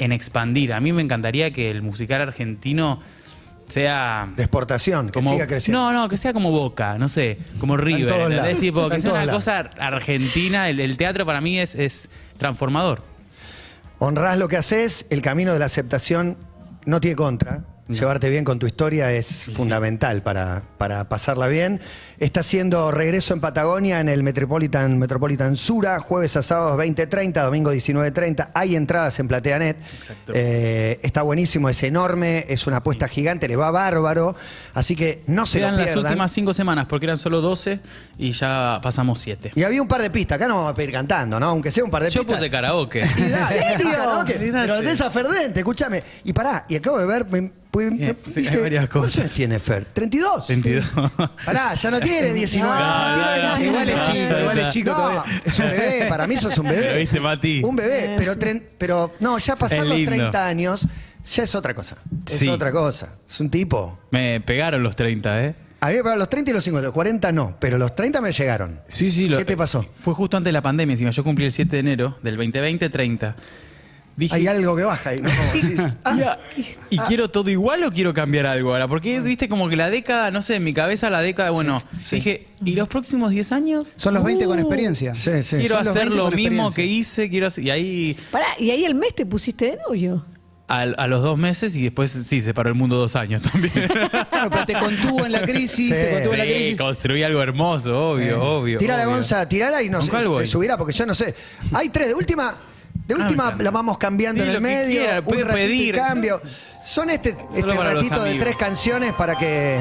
en 0.00 0.12
expandir. 0.12 0.72
A 0.72 0.80
mí 0.80 0.92
me 0.92 1.02
encantaría 1.02 1.52
que 1.52 1.70
el 1.70 1.82
musical 1.82 2.20
argentino 2.22 3.00
sea 3.68 4.32
De 4.36 4.42
exportación, 4.42 5.10
que 5.10 5.22
siga 5.22 5.46
creciendo. 5.46 5.80
no, 5.80 5.92
no, 5.92 6.08
que 6.08 6.16
sea 6.16 6.32
como 6.32 6.50
Boca, 6.50 6.98
no 6.98 7.08
sé, 7.08 7.38
como 7.60 7.76
River, 7.76 8.10
¿entendés? 8.10 8.36
lados. 8.42 8.58
Tipo, 8.60 8.88
que 8.88 8.96
en 8.96 9.02
sea 9.02 9.12
una 9.12 9.24
lados. 9.26 9.44
cosa 9.44 9.58
argentina, 9.78 10.68
el, 10.68 10.80
el 10.80 10.96
teatro 10.96 11.24
para 11.24 11.40
mí 11.40 11.58
es, 11.60 11.76
es 11.76 12.10
transformador. 12.36 13.02
Honrás 13.98 14.38
lo 14.38 14.48
que 14.48 14.56
haces, 14.56 15.06
el 15.10 15.22
camino 15.22 15.52
de 15.52 15.58
la 15.60 15.66
aceptación 15.66 16.36
no 16.84 17.00
tiene 17.00 17.14
contra. 17.16 17.64
Llevarte 17.90 18.30
bien 18.30 18.44
con 18.44 18.58
tu 18.58 18.66
historia 18.66 19.12
es 19.12 19.46
fundamental 19.52 20.22
para, 20.22 20.62
para 20.78 21.08
pasarla 21.08 21.48
bien. 21.48 21.80
Está 22.18 22.40
haciendo 22.40 22.90
regreso 22.90 23.32
en 23.34 23.40
Patagonia 23.40 24.00
en 24.00 24.08
el 24.08 24.22
Metropolitan, 24.22 24.98
Metropolitan 24.98 25.56
Sura, 25.56 25.98
jueves 26.00 26.36
a 26.36 26.42
sábados 26.42 26.76
20.30, 26.78 27.42
domingo 27.44 27.72
19.30. 27.72 28.50
Hay 28.54 28.76
entradas 28.76 29.18
en 29.20 29.28
PlateaNet. 29.28 29.76
Exacto. 29.98 30.32
Eh, 30.34 31.00
está 31.02 31.22
buenísimo, 31.22 31.68
es 31.68 31.82
enorme, 31.82 32.44
es 32.48 32.66
una 32.66 32.76
apuesta 32.78 33.08
gigante, 33.08 33.48
le 33.48 33.56
va 33.56 33.70
bárbaro. 33.70 34.36
Así 34.74 34.94
que 34.96 35.22
no 35.26 35.46
se 35.46 35.58
Quedan 35.58 35.72
lo 35.72 35.76
las 35.78 35.86
pierdan. 35.86 36.04
últimas 36.06 36.32
cinco 36.32 36.52
semanas, 36.52 36.86
porque 36.88 37.06
eran 37.06 37.16
solo 37.18 37.40
12 37.40 37.80
y 38.18 38.32
ya 38.32 38.80
pasamos 38.82 39.18
7. 39.20 39.52
Y 39.54 39.62
había 39.62 39.80
un 39.80 39.88
par 39.88 40.02
de 40.02 40.10
pistas, 40.10 40.36
acá 40.36 40.46
no 40.48 40.56
vamos 40.56 40.72
a 40.72 40.74
pedir 40.74 40.92
cantando, 40.92 41.40
¿no? 41.40 41.46
Aunque 41.46 41.70
sea 41.70 41.84
un 41.84 41.90
par 41.90 42.02
de 42.02 42.10
Yo 42.10 42.20
pistas. 42.20 42.38
puse 42.38 42.50
karaoke. 42.50 43.00
Dale, 43.18 43.46
serio? 43.46 43.90
Pero 44.52 44.80
de 44.80 44.90
esa 44.92 45.10
Ferdente, 45.10 45.60
escúchame. 45.60 46.02
Y 46.24 46.32
pará, 46.32 46.66
y 46.68 46.76
acabo 46.76 46.98
de 46.98 47.06
ver. 47.06 47.26
me- 47.28 47.59
pues, 47.70 47.96
Bien, 47.96 48.16
me- 48.26 48.32
sí, 48.32 48.46
hay 48.46 48.56
varias 48.56 48.88
¿cuántos 48.88 49.12
cosas. 49.12 49.20
años 49.22 49.34
tiene 49.34 49.58
Fer? 49.60 49.86
¿32? 49.94 50.48
22. 50.48 50.84
Pará, 51.44 51.74
ya 51.74 51.90
no 51.90 52.00
tiene 52.00 52.32
19. 52.34 52.68
No, 52.74 52.80
no, 52.80 53.16
no, 53.16 53.58
22. 53.58 53.60
Igual 53.60 53.88
es 53.88 54.00
chico, 54.06 54.38
igual 54.40 54.58
es 54.58 54.68
chico 54.68 54.90
No, 54.90 54.96
todavía. 54.96 55.42
es 55.44 55.58
un 55.58 55.70
bebé, 55.70 56.06
para 56.08 56.26
mí 56.26 56.36
sos 56.36 56.58
un 56.58 56.68
bebé. 56.68 56.92
¿Lo 56.92 56.98
viste, 57.00 57.20
Mati? 57.20 57.62
Un 57.64 57.76
bebé, 57.76 58.14
pero, 58.16 58.34
tren- 58.36 58.62
pero 58.78 59.14
no, 59.20 59.38
ya 59.38 59.56
pasar 59.56 59.86
los 59.86 59.96
lindo. 59.96 60.10
30 60.10 60.46
años 60.46 60.86
ya 61.34 61.42
es 61.42 61.54
otra 61.54 61.74
cosa. 61.74 61.96
Es 62.26 62.32
Sí. 62.38 62.48
otra 62.48 62.72
cosa. 62.72 63.14
Es 63.28 63.40
un 63.40 63.50
tipo. 63.50 63.98
Me 64.10 64.40
pegaron 64.40 64.82
los 64.82 64.96
30, 64.96 65.44
¿eh? 65.44 65.54
A 65.82 65.86
mí 65.88 65.92
me 65.94 65.98
pegaron 66.00 66.18
los 66.18 66.28
30 66.28 66.50
y 66.50 66.54
los 66.54 66.64
50, 66.64 66.84
los 66.86 66.92
40 66.94 67.32
no, 67.32 67.56
pero 67.58 67.78
los 67.78 67.94
30 67.94 68.20
me 68.20 68.32
llegaron. 68.32 68.80
Sí, 68.88 69.10
sí. 69.10 69.28
lo- 69.28 69.38
¿Qué 69.38 69.44
te 69.44 69.56
pasó? 69.56 69.86
Fue 70.02 70.12
justo 70.14 70.36
antes 70.36 70.48
de 70.48 70.52
la 70.52 70.60
pandemia, 70.62 70.92
encima. 70.94 71.10
Yo 71.10 71.22
cumplí 71.24 71.44
el 71.46 71.52
7 71.52 71.70
de 71.76 71.80
enero 71.80 72.18
del 72.22 72.36
2020, 72.36 72.88
30. 72.90 73.36
Dije, 74.16 74.34
Hay 74.34 74.46
algo 74.48 74.76
que 74.76 74.82
baja 74.82 75.10
ahí, 75.10 75.20
¿no? 75.22 75.30
Decís, 75.54 75.80
ah, 76.04 76.16
Ya, 76.18 76.38
¿Y 76.90 76.98
quiero 76.98 77.30
todo 77.30 77.48
igual 77.50 77.82
o 77.84 77.90
quiero 77.90 78.12
cambiar 78.12 78.46
algo 78.46 78.72
ahora? 78.72 78.86
Porque 78.88 79.16
es, 79.16 79.24
viste, 79.24 79.48
como 79.48 79.68
que 79.68 79.76
la 79.76 79.88
década, 79.88 80.30
no 80.30 80.42
sé, 80.42 80.56
en 80.56 80.64
mi 80.64 80.74
cabeza 80.74 81.08
la 81.08 81.22
década, 81.22 81.50
bueno, 81.50 81.76
sí. 82.02 82.16
dije, 82.16 82.48
¿y 82.64 82.72
los 82.74 82.88
próximos 82.88 83.30
10 83.30 83.52
años? 83.52 83.92
Son 83.96 84.12
los 84.14 84.22
20 84.24 84.44
con 84.46 84.58
Uh, 84.58 84.60
experiencia. 84.62 85.14
Sí, 85.14 85.42
sí. 85.42 85.56
Quiero 85.58 85.76
Son 85.78 85.88
hacer 85.88 86.02
20 86.10 86.16
lo 86.16 86.30
mismo 86.32 86.70
que 86.72 86.84
hice, 86.84 87.30
quiero 87.30 87.46
hacer, 87.46 87.64
y 87.64 87.70
ahí 87.70 88.16
Pará, 88.30 88.46
y 88.58 88.70
ahí 88.70 88.84
el 88.84 88.94
mes 88.94 89.14
te 89.14 89.24
pusiste 89.24 89.66
de 89.66 89.78
novio. 89.88 90.26
a, 90.68 90.82
a 90.82 91.06
los 91.06 91.22
dos 91.22 91.38
meses 91.38 91.74
y 91.76 91.82
después 91.84 92.10
sí, 92.10 92.40
se 92.40 92.52
paró 92.52 92.68
el 92.68 92.74
mundo 92.76 92.96
dos 92.96 93.16
años 93.16 93.40
también. 93.42 93.72
Claro, 94.30 94.50
pero 94.50 94.66
te 94.66 94.74
contuvo 94.74 95.24
en 95.26 95.32
la 95.32 95.42
crisis, 95.42 95.88
Sí. 95.88 95.92
te 95.92 96.10
contuvo 96.12 96.32
en 96.34 96.38
la 96.38 96.44
Sí, 96.44 96.50
crisis. 96.50 96.76
construí 96.78 97.22
algo 97.22 97.42
hermoso, 97.42 98.10
obvio, 98.12 98.42
obvio. 98.42 98.78
Tira 98.78 98.96
la 98.96 99.04
obvio. 99.04 99.14
gonza, 99.16 99.48
tirala 99.48 99.82
y 99.82 99.88
no 99.90 100.00
se 100.02 100.46
subirá, 100.46 100.76
porque 100.78 100.92
yo 100.92 101.06
no 101.06 101.14
sé. 101.14 101.34
Hay 101.72 101.88
tres, 101.90 102.08
de 102.08 102.14
última, 102.14 102.56
de 103.14 103.22
última 103.22 103.44
claro. 103.48 103.64
la 103.64 103.70
vamos 103.70 103.98
cambiando 103.98 104.42
Sí, 104.42 104.48
en 104.48 104.54
el 104.54 104.60
medio, 104.62 105.00
quiera, 105.00 105.20
un 105.20 105.24
ratito 105.24 105.50
y 105.50 105.52
pedir. 105.54 105.94
cambio. 105.96 106.40
Son 106.84 107.10
este, 107.10 107.36
este 107.54 107.62
ratito 107.74 108.22
de 108.22 108.34
tres 108.36 108.56
canciones 108.56 109.12
para 109.14 109.36
que 109.36 109.80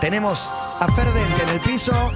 tenemos 0.00 0.48
a 0.78 0.86
Ferdente 0.88 1.42
en 1.42 1.48
el 1.48 1.60
piso 1.60 2.12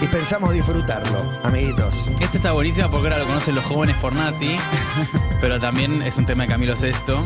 y 0.00 0.06
pensamos 0.06 0.52
disfrutarlo, 0.52 1.32
amiguitos. 1.42 2.06
Este 2.20 2.36
está 2.36 2.52
buenísimo 2.52 2.90
porque 2.90 3.08
ahora 3.08 3.18
lo 3.18 3.26
conocen 3.26 3.56
los 3.56 3.64
jóvenes 3.64 3.96
por 3.96 4.14
Nati, 4.14 4.56
pero 5.40 5.58
también 5.58 6.00
es 6.02 6.16
un 6.16 6.24
tema 6.26 6.44
de 6.44 6.48
Camilo 6.50 6.76
Sesto, 6.76 7.20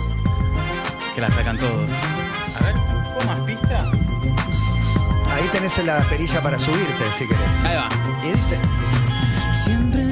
que 1.15 1.21
la 1.21 1.31
sacan 1.31 1.59
todos. 1.59 1.91
A 2.59 2.65
ver, 2.65 2.75
¿un 2.75 3.05
poco 3.13 3.25
más 3.27 3.39
pista? 3.41 3.91
Ahí 5.35 5.49
tenés 5.53 5.77
la 5.85 5.99
perilla 6.01 6.41
para 6.43 6.59
subirte, 6.59 7.05
si 7.17 7.27
querés. 7.27 7.65
Ahí 7.65 7.77
va. 7.77 7.89
Y 8.27 8.33
dice, 8.33 8.59
Siempre 9.53 10.12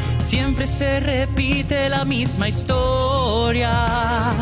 Siempre 0.31 0.65
se 0.65 1.01
repite 1.01 1.89
la 1.89 2.05
misma 2.05 2.47
historia. 2.47 4.33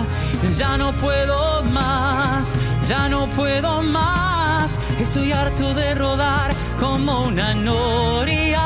Ya 0.55 0.77
no 0.77 0.91
puedo 0.91 1.63
más, 1.63 2.53
ya 2.87 3.09
no 3.09 3.25
puedo 3.29 3.81
más. 3.81 4.79
Estoy 4.99 5.31
harto 5.31 5.73
de 5.73 5.95
rodar 5.95 6.51
como 6.79 7.23
una 7.23 7.55
noria. 7.55 8.61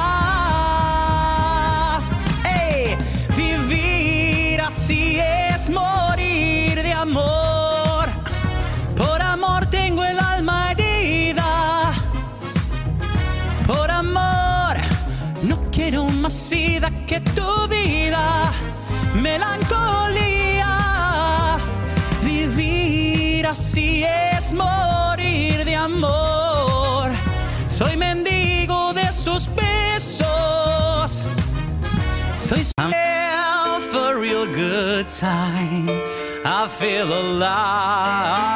Vivir 3.37 4.59
así 4.59 5.17
es 5.21 5.69
morir 5.69 6.83
de 6.83 6.91
amor. 6.91 8.09
Por 8.97 9.21
amor 9.21 9.65
tengo 9.67 10.03
el 10.03 10.19
alma 10.19 10.73
herida. 10.73 11.93
Por 13.65 13.89
amor, 13.89 14.75
no 15.41 15.57
quiero 15.71 16.03
más 16.03 16.49
vida 16.49 16.62
que 17.07 17.19
tu 17.19 17.67
vida. 17.67 18.51
Melancolía. 19.13 20.77
Vivir 22.23 23.47
así 23.47 24.03
es 24.03 24.53
morir 24.53 25.65
de 25.65 25.75
amor. 25.75 27.11
Soy 27.67 27.95
mendigo 27.97 28.93
de 28.93 29.11
sus 29.11 29.49
besos. 29.55 31.25
Soy 32.35 32.63
a 32.77 34.13
real 34.13 34.45
good 34.47 35.09
time. 35.09 35.89
I 36.45 36.67
feel 36.67 37.11
alive. 37.11 38.53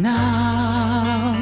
Now. 0.00 1.36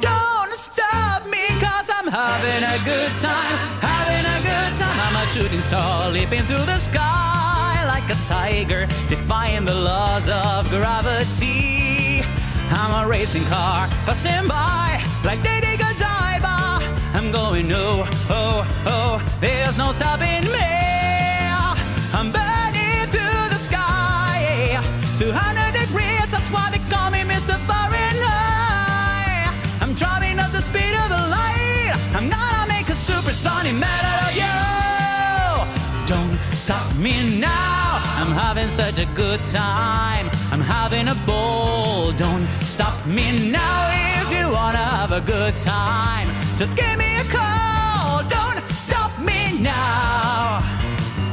Don't 0.00 0.56
stop 0.56 1.26
me 1.26 1.46
cause 1.60 1.90
I'm 1.90 2.08
having 2.08 2.62
a 2.64 2.78
good 2.84 3.10
time, 3.18 3.56
having 3.82 4.24
a 4.24 4.38
good 4.42 4.72
time. 4.80 4.98
I'm 5.00 5.16
a 5.16 5.26
shooting 5.28 5.60
star 5.60 6.10
leaping 6.10 6.42
through 6.44 6.64
the 6.64 6.78
sky 6.78 7.84
like 7.86 8.08
a 8.10 8.14
tiger, 8.14 8.86
defying 9.08 9.64
the 9.64 9.74
laws 9.74 10.28
of 10.28 10.68
gravity. 10.70 12.22
I'm 12.70 13.04
a 13.04 13.08
racing 13.08 13.44
car 13.44 13.88
passing 14.06 14.48
by 14.48 15.02
like 15.24 15.42
Lady 15.44 15.76
Godiva. 15.76 16.80
I'm 17.14 17.32
going 17.32 17.70
oh, 17.72 18.08
oh, 18.30 18.84
oh, 18.86 19.38
there's 19.40 19.76
no 19.78 19.92
stopping 19.92 20.44
me. 20.52 20.76
I'm 22.12 22.32
burning 22.32 23.06
through 23.10 23.48
the 23.50 23.58
sky, 23.58 24.80
200 25.16 25.26
degrees, 25.26 25.65
that's 26.46 26.54
why 26.54 26.70
they 26.70 26.82
call 26.94 27.10
me 27.10 27.20
Mr. 27.20 27.56
Fahrenheit. 27.66 29.52
I'm 29.80 29.94
driving 29.94 30.38
at 30.38 30.52
the 30.52 30.60
speed 30.60 30.94
of 30.94 31.08
the 31.08 31.22
light. 31.36 31.92
I'm 32.14 32.28
gonna 32.28 32.68
make 32.68 32.88
a 32.88 32.94
supersonic 32.94 33.74
man 33.74 34.04
out 34.04 34.30
of 34.30 34.36
you. 34.42 36.06
Don't 36.06 36.38
stop 36.54 36.94
me 36.96 37.40
now. 37.40 38.00
I'm 38.18 38.30
having 38.30 38.68
such 38.68 38.98
a 38.98 39.06
good 39.06 39.44
time. 39.44 40.30
I'm 40.52 40.60
having 40.60 41.08
a 41.08 41.16
ball. 41.26 42.12
Don't 42.12 42.46
stop 42.60 42.94
me 43.06 43.50
now 43.50 43.90
if 44.20 44.30
you 44.30 44.48
wanna 44.48 44.84
have 44.98 45.12
a 45.12 45.20
good 45.20 45.56
time. 45.56 46.28
Just 46.56 46.76
give 46.76 46.96
me 46.96 47.16
a 47.16 47.24
call. 47.24 48.22
Don't 48.28 48.62
stop 48.70 49.18
me 49.18 49.58
now. 49.58 50.62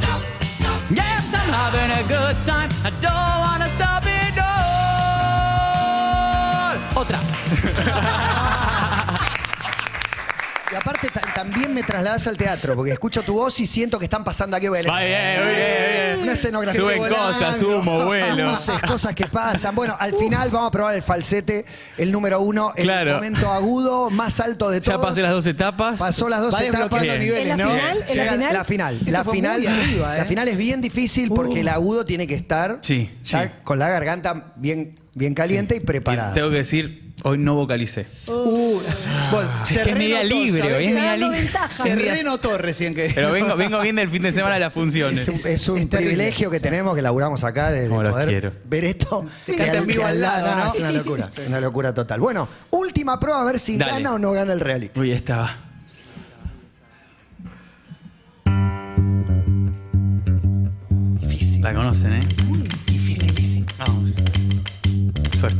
Don't 0.01 0.25
stop. 0.41 0.81
Yes, 0.89 1.33
I'm 1.35 1.51
having 1.61 1.91
a 2.01 2.03
good 2.07 2.39
time. 2.39 2.69
I 2.83 2.89
don't 3.05 3.37
wanna 3.45 3.69
stop 3.69 4.03
it 4.05 4.37
all. 4.39 4.52
Otra. 7.03 7.19
Y 10.71 10.75
aparte 10.75 11.07
ta- 11.09 11.21
también 11.35 11.71
me 11.71 11.83
trasladas 11.83 12.25
al 12.25 12.35
teatro, 12.35 12.75
porque 12.75 12.93
escucho 12.93 13.21
tu 13.21 13.33
voz 13.33 13.59
y 13.59 13.67
siento 13.67 13.99
que 13.99 14.05
están 14.05 14.23
pasando 14.23 14.57
aquí. 14.57 14.67
bueno, 14.69 14.91
Va 14.91 15.01
bien, 15.01 15.43
muy 15.43 15.53
bien, 15.53 15.53
muy 15.53 15.53
bien. 15.53 16.19
Una 16.23 16.31
escenografía. 16.31 16.81
Suben 16.81 16.97
volando, 16.97 17.25
cosas, 17.27 17.61
humo, 17.61 18.05
vuelo. 18.05 18.51
luces, 18.53 18.79
cosas 18.87 19.13
que 19.13 19.27
pasan. 19.27 19.75
Bueno, 19.75 19.95
al 19.99 20.15
final 20.15 20.49
vamos 20.49 20.69
a 20.69 20.71
probar 20.71 20.95
el 20.95 21.03
falsete, 21.03 21.63
el 21.95 22.11
número 22.11 22.41
uno, 22.41 22.73
el 22.75 22.85
Claro. 22.85 23.13
momento 23.15 23.51
agudo, 23.51 24.09
más 24.09 24.39
alto 24.39 24.71
de 24.71 24.81
Ya 24.81 24.93
todos. 24.95 25.05
pasé 25.09 25.21
las 25.21 25.31
dos 25.33 25.45
etapas. 25.45 25.99
Pasó 25.99 26.27
las 26.27 26.41
dos 26.41 26.55
Va 26.55 26.63
etapas. 26.63 27.03
niveles, 27.03 27.41
¿En 27.43 27.49
la 27.49 27.57
¿no? 27.57 27.69
final? 27.69 28.05
¿En 28.07 28.17
la 28.17 28.31
final? 28.33 28.53
La 28.53 28.63
final. 28.65 28.95
Esto 28.95 29.11
La 29.11 29.23
final, 29.25 29.67
arriba, 29.67 30.15
¿eh? 30.15 30.17
la 30.17 30.25
final 30.25 30.47
es 30.47 30.57
bien 30.57 30.81
difícil 30.81 31.29
porque 31.29 31.59
el 31.59 31.67
agudo 31.67 32.03
tiene 32.03 32.25
que 32.25 32.33
estar 32.33 32.79
Sí, 32.81 33.15
ya 33.23 33.43
sí. 33.43 33.49
con 33.63 33.77
la 33.77 33.89
garganta 33.89 34.53
bien, 34.55 34.97
bien 35.15 35.33
caliente 35.33 35.75
y 35.75 35.79
preparada. 35.79 36.33
Tengo 36.33 36.49
que 36.49 36.57
decir, 36.57 37.13
hoy 37.23 37.37
no 37.37 37.55
vocalicé. 37.55 38.05
Uh, 38.27 38.79
bueno, 39.31 39.49
Es 39.63 39.77
que 39.77 39.91
es 39.91 39.97
media 39.97 40.23
libre, 40.23 40.61
¿sabés 40.61 40.77
hoy 40.77 40.85
es 40.85 40.93
media 40.93 41.09
dando 41.11 41.25
libre. 41.27 41.41
ventaja. 41.43 41.69
Se 41.69 41.95
renotó 41.95 42.57
recién 42.57 42.93
que. 42.95 43.11
Pero 43.13 43.31
vengo, 43.31 43.55
vengo 43.55 43.79
bien 43.81 43.95
del 43.95 44.09
fin 44.09 44.21
de 44.21 44.31
semana 44.33 44.55
de 44.55 44.61
las 44.61 44.73
funciones. 44.73 45.27
Es 45.45 45.67
un, 45.69 45.79
es 45.79 45.85
privilegio 45.87 46.49
que 46.49 46.59
tenemos, 46.59 46.95
que 46.95 47.01
laburamos 47.01 47.43
acá, 47.43 47.71
de, 47.71 47.83
de 47.83 47.89
Como 47.89 48.03
los 48.03 48.11
poder 48.13 48.29
quiero. 48.29 48.53
ver 48.65 48.85
esto. 48.85 49.27
Te 49.45 49.55
canta 49.55 49.77
en 49.79 49.87
vivo 49.87 50.05
al 50.05 50.19
lado, 50.21 50.55
¿no? 50.65 50.73
Es 50.73 50.79
una 50.79 50.91
locura, 50.91 51.29
es 51.35 51.47
una 51.47 51.59
locura 51.59 51.93
total. 51.93 52.19
Bueno, 52.19 52.47
última 52.71 53.19
prueba 53.19 53.41
a 53.41 53.45
ver 53.45 53.59
si 53.59 53.77
Dale. 53.77 53.91
gana 53.93 54.13
o 54.13 54.19
no 54.19 54.31
gana 54.31 54.53
el 54.53 54.59
reality. 54.59 54.99
Uy, 54.99 55.11
estaba. 55.11 55.57
La 61.61 61.73
conocen, 61.73 62.13
¿eh? 62.13 62.19
Dificilísimo. 62.87 63.67
Vamos. 63.77 64.15
Suerte. 65.33 65.57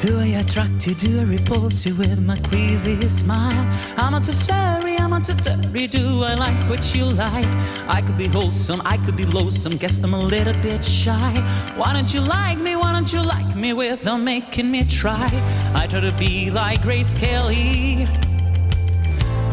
Do 0.00 0.18
I 0.18 0.38
attract 0.40 0.86
you? 0.86 0.94
Do 0.94 1.20
I 1.20 1.24
repulse 1.24 1.84
you 1.84 1.94
with 1.94 2.20
my 2.24 2.36
queasy 2.36 2.98
smile? 3.08 3.68
I'm 3.98 4.12
not 4.12 4.24
too 4.24 4.32
flirty, 4.32 4.96
I'm 4.96 5.10
not 5.10 5.24
too 5.26 5.34
dirty. 5.34 5.88
Do 5.88 6.22
I 6.22 6.34
like 6.34 6.62
what 6.70 6.94
you 6.94 7.04
like? 7.04 7.46
I 7.86 8.00
could 8.00 8.16
be 8.16 8.26
wholesome, 8.28 8.80
I 8.86 8.96
could 8.96 9.14
be 9.14 9.26
loathsome. 9.26 9.72
Guess 9.72 10.02
I'm 10.02 10.14
a 10.14 10.18
little 10.18 10.54
bit 10.62 10.82
shy. 10.82 11.34
Why 11.76 11.92
don't 11.92 12.14
you 12.14 12.20
like 12.20 12.58
me? 12.58 12.76
Why 12.76 12.92
don't 12.92 13.12
you 13.12 13.20
like 13.20 13.54
me 13.54 13.74
without 13.74 14.18
making 14.18 14.70
me 14.70 14.84
try? 14.84 15.28
I 15.74 15.86
try 15.86 16.00
to 16.00 16.14
be 16.16 16.50
like 16.50 16.80
Grace 16.80 17.14
Kelly, 17.14 18.06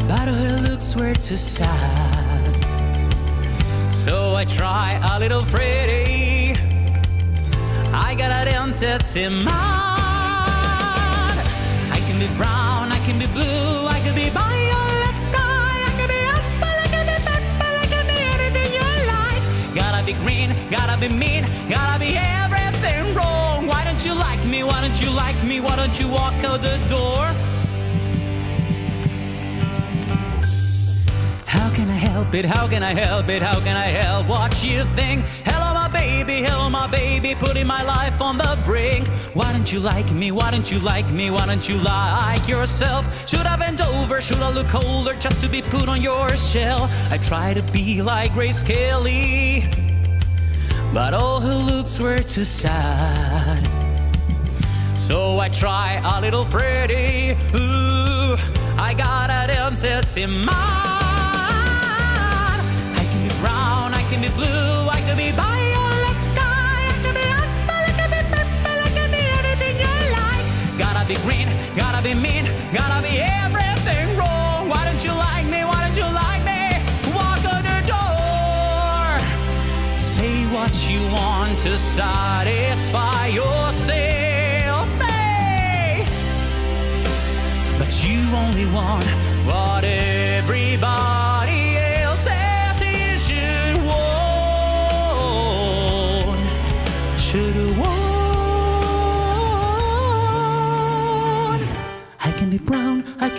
but 0.08 0.28
her 0.30 0.58
looks 0.62 0.95
were 0.95 1.13
too 1.13 1.36
sad. 1.36 2.56
So 3.93 4.36
I 4.36 4.45
try 4.45 4.97
a 5.12 5.19
little 5.19 5.43
Freddy. 5.43 6.16
I 7.99 8.13
got 8.15 8.31
an 8.31 8.47
entity 8.47 9.27
mind. 9.27 9.47
I 11.91 11.99
can 12.05 12.19
be 12.19 12.27
brown, 12.38 12.91
I 12.91 12.99
can 13.05 13.17
be 13.17 13.27
blue, 13.27 13.88
I 13.88 13.99
can 14.03 14.13
be 14.15 14.29
violet 14.29 15.17
sky, 15.17 15.83
I 15.89 15.91
can 15.97 16.07
be 16.07 16.19
apple, 16.36 16.77
I 16.86 16.88
can 16.93 17.05
be 17.10 17.17
purple, 17.27 17.75
I 17.83 17.86
can 17.93 18.05
be 18.05 18.17
anything 18.36 18.69
you 18.77 18.88
like. 19.13 19.41
Gotta 19.75 20.05
be 20.05 20.13
green, 20.23 20.49
gotta 20.69 20.95
be 20.99 21.10
mean, 21.10 21.43
gotta 21.67 21.99
be 21.99 22.15
everything 22.15 23.15
wrong. 23.15 23.65
Why 23.65 23.83
don't 23.83 24.03
you 24.05 24.13
like 24.13 24.43
me? 24.45 24.63
Why 24.63 24.79
don't 24.81 24.99
you 25.01 25.10
like 25.10 25.41
me? 25.43 25.60
Why 25.60 25.75
don't 25.75 25.99
you 25.99 26.07
walk 26.07 26.38
out 26.43 26.62
the 26.62 26.77
door? 26.89 27.25
How 31.45 31.69
can 31.73 31.89
I 31.89 31.99
help 32.12 32.33
it? 32.36 32.45
How 32.45 32.67
can 32.67 32.83
I 32.83 32.93
help 32.93 33.27
it? 33.29 33.41
How 33.41 33.60
can 33.60 33.75
I 33.75 33.88
help 33.88 34.27
what 34.27 34.63
you 34.63 34.83
think? 34.95 35.25
Hello, 35.45 35.57
my 35.88 36.00
baby, 36.00 36.41
hello, 36.43 36.69
my 36.69 36.88
baby, 36.88 37.34
putting 37.34 37.65
my 37.65 37.82
life 37.82 38.19
on 38.21 38.38
the 38.38 38.58
brink. 38.65 39.08
Why 39.34 39.54
don't 39.54 39.71
you 39.71 39.80
like 39.80 40.12
me? 40.12 40.32
Why 40.32 40.52
don't 40.52 40.69
you 40.69 40.80
like 40.80 41.10
me? 41.12 41.32
Why 41.32 41.45
don't 41.45 41.67
you 41.69 41.78
like 41.78 42.45
yourself? 42.45 43.06
Should 43.28 43.45
I 43.45 43.56
bend 43.56 43.80
over? 43.80 44.19
Should 44.19 44.39
I 44.39 44.50
look 44.52 44.73
older 44.76 45.13
just 45.13 45.39
to 45.41 45.47
be 45.47 45.62
put 45.62 45.88
on 45.88 46.02
your 46.02 46.36
shell? 46.36 46.89
I 47.10 47.17
try 47.17 47.54
to 47.54 47.62
be 47.71 48.02
like 48.02 48.34
Grace 48.34 48.63
Kelly, 48.63 49.65
but 50.93 51.13
all 51.13 51.39
her 51.39 51.56
looks 51.56 52.00
were 52.00 52.19
too 52.19 52.43
sad. 52.43 53.65
So 54.93 55.39
I 55.39 55.47
try 55.47 56.02
a 56.04 56.19
little 56.19 56.43
Freddy. 56.43 57.38
Ooh, 57.56 58.36
I 58.78 58.93
got 58.97 59.30
an 59.30 59.50
entity 59.52 60.26
mind. 60.26 60.50
I 63.00 63.08
can 63.10 63.28
be 63.28 63.34
brown, 63.39 63.93
I 63.93 64.04
can 64.10 64.21
be 64.21 64.30
blue, 64.30 64.89
I 64.89 65.02
can 65.06 65.15
be 65.15 65.32
violet 65.32 65.66
be 71.08 71.15
green, 71.15 71.48
gotta 71.76 72.04
be 72.04 72.13
mean, 72.13 72.46
gotta 72.74 73.02
be 73.02 73.20
everything 73.20 74.17
wrong. 74.17 74.67
Why 74.67 74.84
don't 74.84 75.02
you 75.04 75.12
like 75.12 75.46
me? 75.46 75.63
Why 75.63 75.80
don't 75.86 75.96
you 75.96 76.04
like 76.04 76.43
me? 76.43 76.63
Walk 77.15 77.41
on 77.54 77.63
the 77.63 77.80
door. 77.88 79.20
Say 79.98 80.46
what 80.48 80.76
you 80.89 81.00
want 81.13 81.58
to 81.60 81.78
satisfy 81.78 83.28
yourself. 83.28 84.89
Hey! 85.00 86.06
But 87.80 88.04
you 88.04 88.20
only 88.36 88.65
want 88.65 89.06
what 89.46 89.86
everybody 89.86 91.16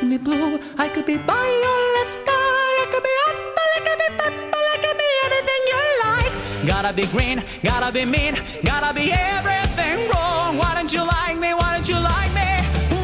can 0.08 0.16
be 0.16 0.24
blue, 0.24 0.58
I 0.78 0.88
could 0.88 1.04
be 1.04 1.16
violet 1.16 2.08
sky, 2.08 2.32
I 2.32 2.86
could 2.90 3.02
be 3.02 3.14
I 3.20 3.78
could 3.86 3.98
be 3.98 4.08
I 4.56 4.76
could 4.82 4.96
be 5.02 5.08
anything 5.26 5.62
you 5.70 5.80
like. 6.04 6.34
Gotta 6.66 6.92
be 6.94 7.04
green, 7.08 7.44
gotta 7.62 7.92
be 7.92 8.04
mean, 8.06 8.34
gotta 8.64 8.94
be 8.94 9.12
everything 9.12 10.08
wrong. 10.08 10.56
Why 10.56 10.72
don't 10.74 10.90
you 10.92 11.04
like 11.04 11.36
me? 11.38 11.52
Why 11.52 11.74
don't 11.74 11.88
you 11.88 12.00
like 12.00 12.32
me? 12.32 12.48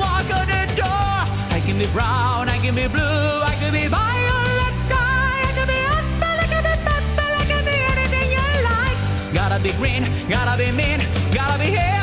Walk 0.00 0.30
out 0.32 0.46
the 0.48 0.64
door. 0.80 1.14
I 1.56 1.60
can 1.66 1.78
be 1.78 1.86
brown, 1.92 2.48
I 2.48 2.58
can 2.58 2.74
be 2.74 2.88
blue, 2.88 3.28
I 3.52 3.54
can 3.60 3.72
be 3.72 3.86
violet 3.86 4.74
sky, 4.82 5.34
I 5.48 5.52
can 5.56 5.66
be 5.68 5.78
apple, 5.96 6.36
I 6.40 6.46
can 6.52 6.62
be 6.68 6.74
purple, 6.88 7.32
I 7.40 7.44
can 7.50 7.64
be 7.68 7.76
anything 7.92 8.28
you 8.36 8.46
like. 8.70 8.98
Gotta 9.34 9.58
be 9.62 9.72
green, 9.72 10.08
gotta 10.28 10.56
be 10.56 10.72
mean, 10.72 11.00
gotta 11.34 11.58
be 11.58 11.93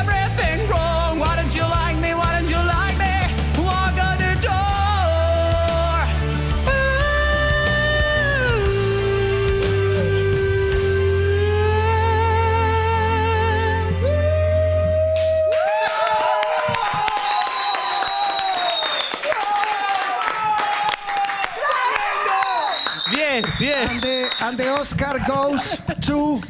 Bien. 23.61 23.87
Ante, 23.87 24.27
ante 24.39 24.69
Oscar 24.71 25.19
goes 25.23 25.79
to 26.03 26.41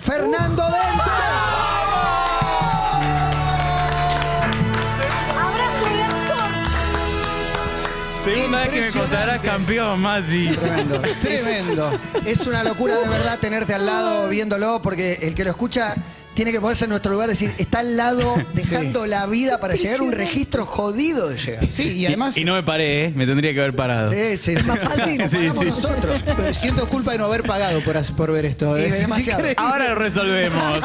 Fernando 0.00 0.62
Dentro. 0.64 1.12
Abrazo 5.40 5.84
de 5.86 6.02
actor. 6.02 6.50
Segunda 8.22 8.58
vez 8.58 8.68
que 8.68 8.80
me 8.82 8.92
consideras 8.92 9.40
campeón, 9.40 10.00
Mati. 10.00 10.48
Tremendo. 10.50 11.00
Tremendo. 11.22 12.00
Es 12.26 12.46
una 12.46 12.62
locura 12.62 12.98
de 12.98 13.08
verdad 13.08 13.38
tenerte 13.38 13.72
al 13.72 13.86
lado 13.86 14.28
viéndolo, 14.28 14.82
porque 14.82 15.20
el 15.22 15.34
que 15.34 15.44
lo 15.44 15.50
escucha 15.52 15.94
tiene 16.38 16.52
que 16.52 16.60
ponerse 16.60 16.84
en 16.84 16.90
nuestro 16.90 17.10
lugar 17.10 17.28
y 17.28 17.32
decir, 17.32 17.52
está 17.58 17.80
al 17.80 17.96
lado 17.96 18.32
dejando 18.54 19.06
la 19.08 19.26
vida 19.26 19.58
para 19.58 19.74
llegar 19.74 19.98
a 19.98 20.02
un 20.04 20.12
registro 20.12 20.64
jodido 20.66 21.28
de 21.28 21.36
llegar. 21.36 21.66
Sí, 21.68 21.94
y 21.98 22.06
además 22.06 22.36
Y 22.36 22.44
no 22.44 22.54
me 22.54 22.62
paré, 22.62 23.06
¿eh? 23.06 23.12
Me 23.12 23.26
tendría 23.26 23.52
que 23.52 23.58
haber 23.58 23.74
parado. 23.74 24.12
Sí, 24.12 24.36
sí, 24.36 24.54
sí. 24.56 24.62
más 24.68 24.78
fácil. 24.78 25.18
Nos 25.18 25.30
Sí, 25.32 25.36
pagamos 25.38 25.64
sí. 25.64 25.70
nosotros. 25.70 26.22
pero 26.24 26.54
siento 26.54 26.88
culpa 26.88 27.10
de 27.10 27.18
no 27.18 27.24
haber 27.24 27.42
pagado 27.42 27.80
por, 27.82 28.00
por 28.14 28.30
ver 28.32 28.46
esto. 28.46 28.76
Es 28.76 29.00
demasiado. 29.00 29.42
Ahora 29.56 29.88
lo 29.88 29.94
resolvemos. 29.96 30.80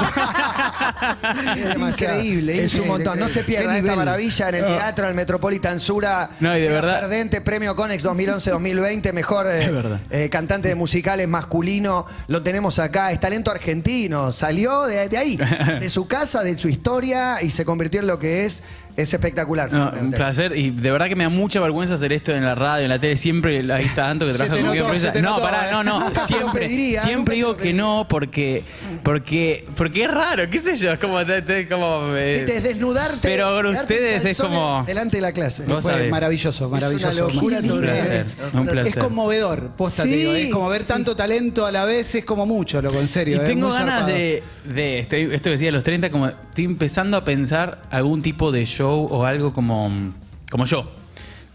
Es 1.56 1.66
demasiado. 1.74 2.16
Increíble, 2.16 2.54
Es 2.64 2.74
un 2.74 2.80
increíble, 2.82 2.88
montón. 2.88 3.20
No 3.20 3.28
se 3.28 3.42
increíble. 3.42 3.44
pierda 3.56 3.72
Qué 3.74 3.78
esta 3.80 3.92
nivel. 3.92 4.06
maravilla 4.06 4.50
en 4.50 4.56
el 4.56 4.66
teatro, 4.66 5.04
en 5.06 5.10
el 5.10 5.16
Metropolitan 5.16 5.80
Sura. 5.80 6.30
No, 6.40 6.58
y 6.58 6.62
de 6.62 6.70
verdad- 6.70 7.00
Ferdente, 7.02 7.42
premio 7.42 7.76
Conex 7.76 8.04
2011-2020, 8.04 9.14
mejor 9.14 9.46
eh, 9.48 9.66
Es 9.66 9.72
verdad. 9.72 10.00
eh, 10.10 10.30
cantante 10.30 10.68
de 10.70 10.76
musicales 10.76 11.28
masculino. 11.28 12.08
Lo 12.28 12.42
tenemos 12.42 12.80
acá. 12.80 13.12
Es 13.12 13.20
talento 13.20 13.52
argentino. 13.52 14.32
Salió 14.32 14.84
de, 14.88 15.10
de 15.10 15.18
ahí. 15.18 15.38
de 15.80 15.90
su 15.90 16.08
casa, 16.08 16.44
de 16.44 16.58
su 16.58 16.68
historia 16.70 17.42
y 17.42 17.52
se 17.52 17.66
convirtió 17.66 18.00
en 18.00 18.08
lo 18.08 18.20
que 18.20 18.46
es. 18.46 18.64
Es 18.96 19.12
espectacular. 19.12 19.72
No, 19.72 19.92
un 20.00 20.12
placer 20.12 20.56
y 20.56 20.70
de 20.70 20.92
verdad 20.92 21.08
que 21.08 21.16
me 21.16 21.24
da 21.24 21.30
mucha 21.32 21.60
vergüenza 21.60 21.96
hacer 21.96 22.14
esto 22.14 22.32
en 22.32 22.46
la 22.46 22.54
radio, 22.54 22.84
en 22.84 22.90
la 22.90 23.00
tele, 23.00 23.18
siempre 23.18 23.58
ahí 23.74 23.86
está 23.86 24.04
tanto 24.04 24.28
que 24.28 24.34
trabaja 24.34 24.62
notó, 24.62 25.12
te 25.12 25.20
no, 25.20 25.38
pará, 25.38 25.70
eh. 25.70 25.72
no, 25.72 25.84
no, 25.84 26.00
lo 26.10 26.26
siempre, 26.28 26.62
pediría, 26.62 27.02
siempre 27.02 27.34
digo 27.34 27.58
que 27.58 27.74
no 27.74 28.06
porque 28.08 28.64
porque 29.04 29.66
porque 29.76 30.06
es 30.06 30.12
raro, 30.12 30.50
qué 30.50 30.60
sé 30.60 30.76
yo, 30.76 30.92
es 30.94 31.00
como, 31.00 31.26
te- 31.26 31.42
te- 31.42 31.68
como 31.68 32.16
eh, 32.16 32.36
Viste, 32.38 32.58
es 32.58 32.64
desnudarte. 32.64 33.18
Pero 33.22 33.54
con 33.54 33.66
quedarte 33.72 33.94
en 33.94 34.00
ustedes 34.00 34.26
es 34.26 34.38
calzones 34.38 34.58
como 34.60 34.84
Delante 34.86 35.18
de 35.18 35.22
la 35.22 35.32
clase. 35.34 35.64
Vos 35.66 35.82
Fue 35.84 35.92
sabés. 35.92 36.10
maravilloso, 36.12 36.70
maravilloso. 36.70 37.10
Es 37.10 37.18
una 37.20 37.34
locura 37.34 37.60
un 37.60 37.80
placer, 37.82 38.26
un 38.54 38.66
placer. 38.66 38.88
Es 38.88 38.96
conmovedor, 39.04 39.68
posta 39.78 40.04
Sí, 40.04 40.10
te 40.10 40.16
digo. 40.16 40.34
Es 40.34 40.52
como 40.52 40.70
ver 40.70 40.82
sí. 40.84 40.88
tanto 40.88 41.16
talento 41.16 41.66
a 41.66 41.72
la 41.72 41.86
vez, 41.86 42.16
es 42.16 42.24
como 42.26 42.46
mucho, 42.46 42.82
loco, 42.82 43.00
en 43.00 43.08
serio. 43.08 43.38
Y 43.38 43.40
es 43.40 43.46
tengo 43.46 43.68
muy 43.68 43.78
ganas 43.78 44.00
zarpado. 44.02 44.18
de, 44.18 44.44
de 44.66 45.00
estoy- 45.00 45.34
esto 45.34 45.44
que 45.44 45.52
decía 45.52 45.68
de 45.68 45.72
los 45.74 45.84
30, 45.84 46.10
como 46.10 46.28
estoy 46.28 46.64
empezando 46.66 47.18
a 47.18 47.26
pensar 47.26 47.82
algún 47.92 48.22
tipo 48.22 48.52
de 48.52 48.66
show 48.66 49.08
o 49.12 49.26
algo 49.26 49.52
como, 49.54 50.14
como 50.50 50.66
yo. 50.66 50.90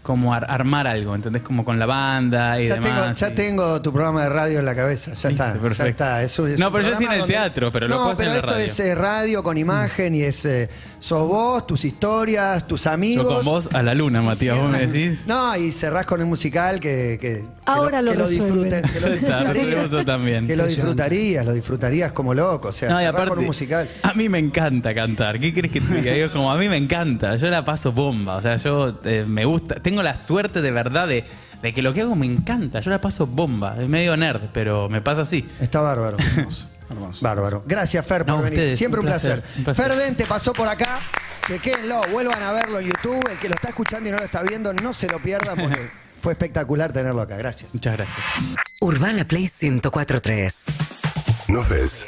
Como 0.01 0.33
ar- 0.33 0.47
armar 0.49 0.87
algo, 0.87 1.13
¿entendés? 1.13 1.41
Como 1.43 1.63
con 1.65 1.77
la 1.77 1.85
banda 1.85 2.59
y 2.59 2.67
Ya, 2.67 2.75
demás. 2.75 2.89
tengo, 2.89 3.13
ya 3.13 3.29
y- 3.29 3.35
tengo 3.35 3.81
tu 3.81 3.91
programa 3.91 4.23
de 4.23 4.29
radio 4.29 4.59
en 4.59 4.65
la 4.65 4.73
cabeza, 4.73 5.13
ya 5.13 5.29
está. 5.29 5.53
Perfecto. 5.53 5.83
Ya 5.83 5.89
está. 5.89 6.23
Es 6.23 6.39
un- 6.39 6.49
es 6.49 6.59
No, 6.59 6.71
pero 6.71 6.89
yo 6.89 6.97
sí 6.97 7.03
en 7.03 7.11
el 7.11 7.19
donde- 7.19 7.33
teatro, 7.33 7.71
pero 7.71 7.87
lo 7.87 7.95
no, 7.95 8.01
puedo 8.01 8.13
hacer 8.13 8.25
pero 8.27 8.39
en 8.39 8.45
la 8.57 8.63
esto 8.63 8.81
es 8.81 8.87
eh, 8.89 8.95
radio 8.95 9.43
con 9.43 9.57
imagen 9.57 10.15
y 10.15 10.21
es. 10.23 10.45
eh, 10.45 10.69
sos 10.99 11.27
vos, 11.27 11.67
tus 11.67 11.85
historias, 11.85 12.65
tus 12.67 12.87
amigos. 12.87 13.25
Yo 13.27 13.35
con 13.35 13.45
vos 13.45 13.69
a 13.73 13.83
la 13.83 13.93
luna, 13.93 14.21
Matías, 14.21 14.57
vos 14.57 14.71
me 14.71 14.79
decís. 14.87 15.23
No, 15.27 15.55
y 15.57 15.71
cerrás 15.73 16.05
con 16.05 16.21
el 16.21 16.25
musical 16.27 16.79
que. 16.79 17.17
que- 17.21 17.45
que 17.45 17.45
Ahora 17.65 18.01
lo 18.01 18.13
que 18.13 18.17
lo 18.17 18.27
disfruten. 18.27 18.81
Que 18.81 18.99
lo 18.99 19.09
disfrutarías. 19.11 19.53
resolvemos 19.53 19.85
eso 19.85 20.05
también. 20.05 20.47
Que 20.47 20.55
lo 20.55 20.65
disfrutarías, 20.65 21.45
lo 21.45 21.53
disfrutarías 21.53 22.11
como 22.13 22.33
loco. 22.33 22.69
O 22.69 22.71
sea, 22.71 22.89
No, 22.89 22.99
y 23.01 23.05
aparte, 23.05 23.29
con 23.29 23.39
un 23.39 23.45
musical. 23.45 23.87
a 24.01 24.13
mí 24.15 24.27
me 24.27 24.39
encanta 24.39 24.95
cantar. 24.95 25.39
¿Qué 25.39 25.53
crees 25.53 25.71
que 25.71 25.81
te 25.81 25.93
diga? 25.95 26.13
Digo, 26.13 26.31
como 26.31 26.51
a 26.51 26.57
mí 26.57 26.67
me 26.67 26.77
encanta. 26.77 27.35
Yo 27.35 27.47
la 27.49 27.63
paso 27.63 27.91
bomba. 27.91 28.37
O 28.37 28.41
sea, 28.41 28.55
yo 28.57 28.99
eh, 29.03 29.23
me 29.27 29.45
gusta. 29.45 29.75
Tengo 29.89 30.03
la 30.03 30.15
suerte 30.15 30.61
de 30.61 30.69
verdad 30.69 31.07
de, 31.07 31.25
de 31.63 31.73
que 31.73 31.81
lo 31.81 31.93
que 31.93 32.01
hago 32.01 32.15
me 32.15 32.27
encanta. 32.27 32.79
Yo 32.79 32.91
la 32.91 33.01
paso 33.01 33.25
bomba. 33.25 33.75
Es 33.81 33.89
medio 33.89 34.15
nerd, 34.15 34.49
pero 34.53 34.87
me 34.87 35.01
pasa 35.01 35.21
así. 35.21 35.49
Está 35.59 35.81
bárbaro. 35.81 36.15
Hermoso. 36.37 36.67
Bárbaro. 37.21 37.63
Gracias, 37.65 38.05
Fer, 38.05 38.19
por 38.23 38.27
No, 38.35 38.37
venir. 38.43 38.59
ustedes, 38.59 38.77
Siempre 38.77 38.99
un 38.99 39.07
un 39.07 39.11
placer. 39.11 39.39
placer, 39.41 39.57
un 39.57 39.63
placer. 39.63 39.85
Fer 39.89 39.97
Dente 39.97 40.25
pasó 40.25 40.53
por 40.53 40.67
acá. 40.67 40.99
Que 41.47 41.57
quédenlo, 41.57 42.01
vuelvan 42.11 42.43
a 42.43 42.51
verlo 42.51 42.79
en 42.79 42.85
YouTube. 42.85 43.19
El 43.31 43.39
que 43.39 43.49
lo 43.49 43.55
está 43.55 43.69
escuchando 43.69 44.07
y 44.07 44.11
no 44.11 44.19
lo 44.19 44.25
está 44.25 44.43
viendo, 44.43 44.71
no 44.75 44.93
se 44.93 45.07
lo 45.07 45.17
pierdan 45.17 45.57
porque 45.57 45.89
fue 46.21 46.33
espectacular 46.33 46.93
tenerlo 46.93 47.21
acá. 47.23 47.35
Gracias. 47.37 47.73
Muchas 47.73 47.97
gracias. 47.97 48.19
Urbana 48.81 49.25
Play 49.25 49.49
1043. 49.59 50.65
Nos 51.47 51.67
ves. 51.67 52.05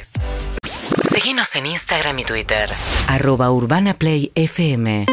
Síguenos 1.12 1.56
en 1.56 1.66
Instagram 1.66 2.16
y 2.20 2.24
Twitter. 2.24 2.70
Arroba 3.08 3.50
Urbana 3.50 3.94
Play 3.94 4.30
FM. 4.36 5.06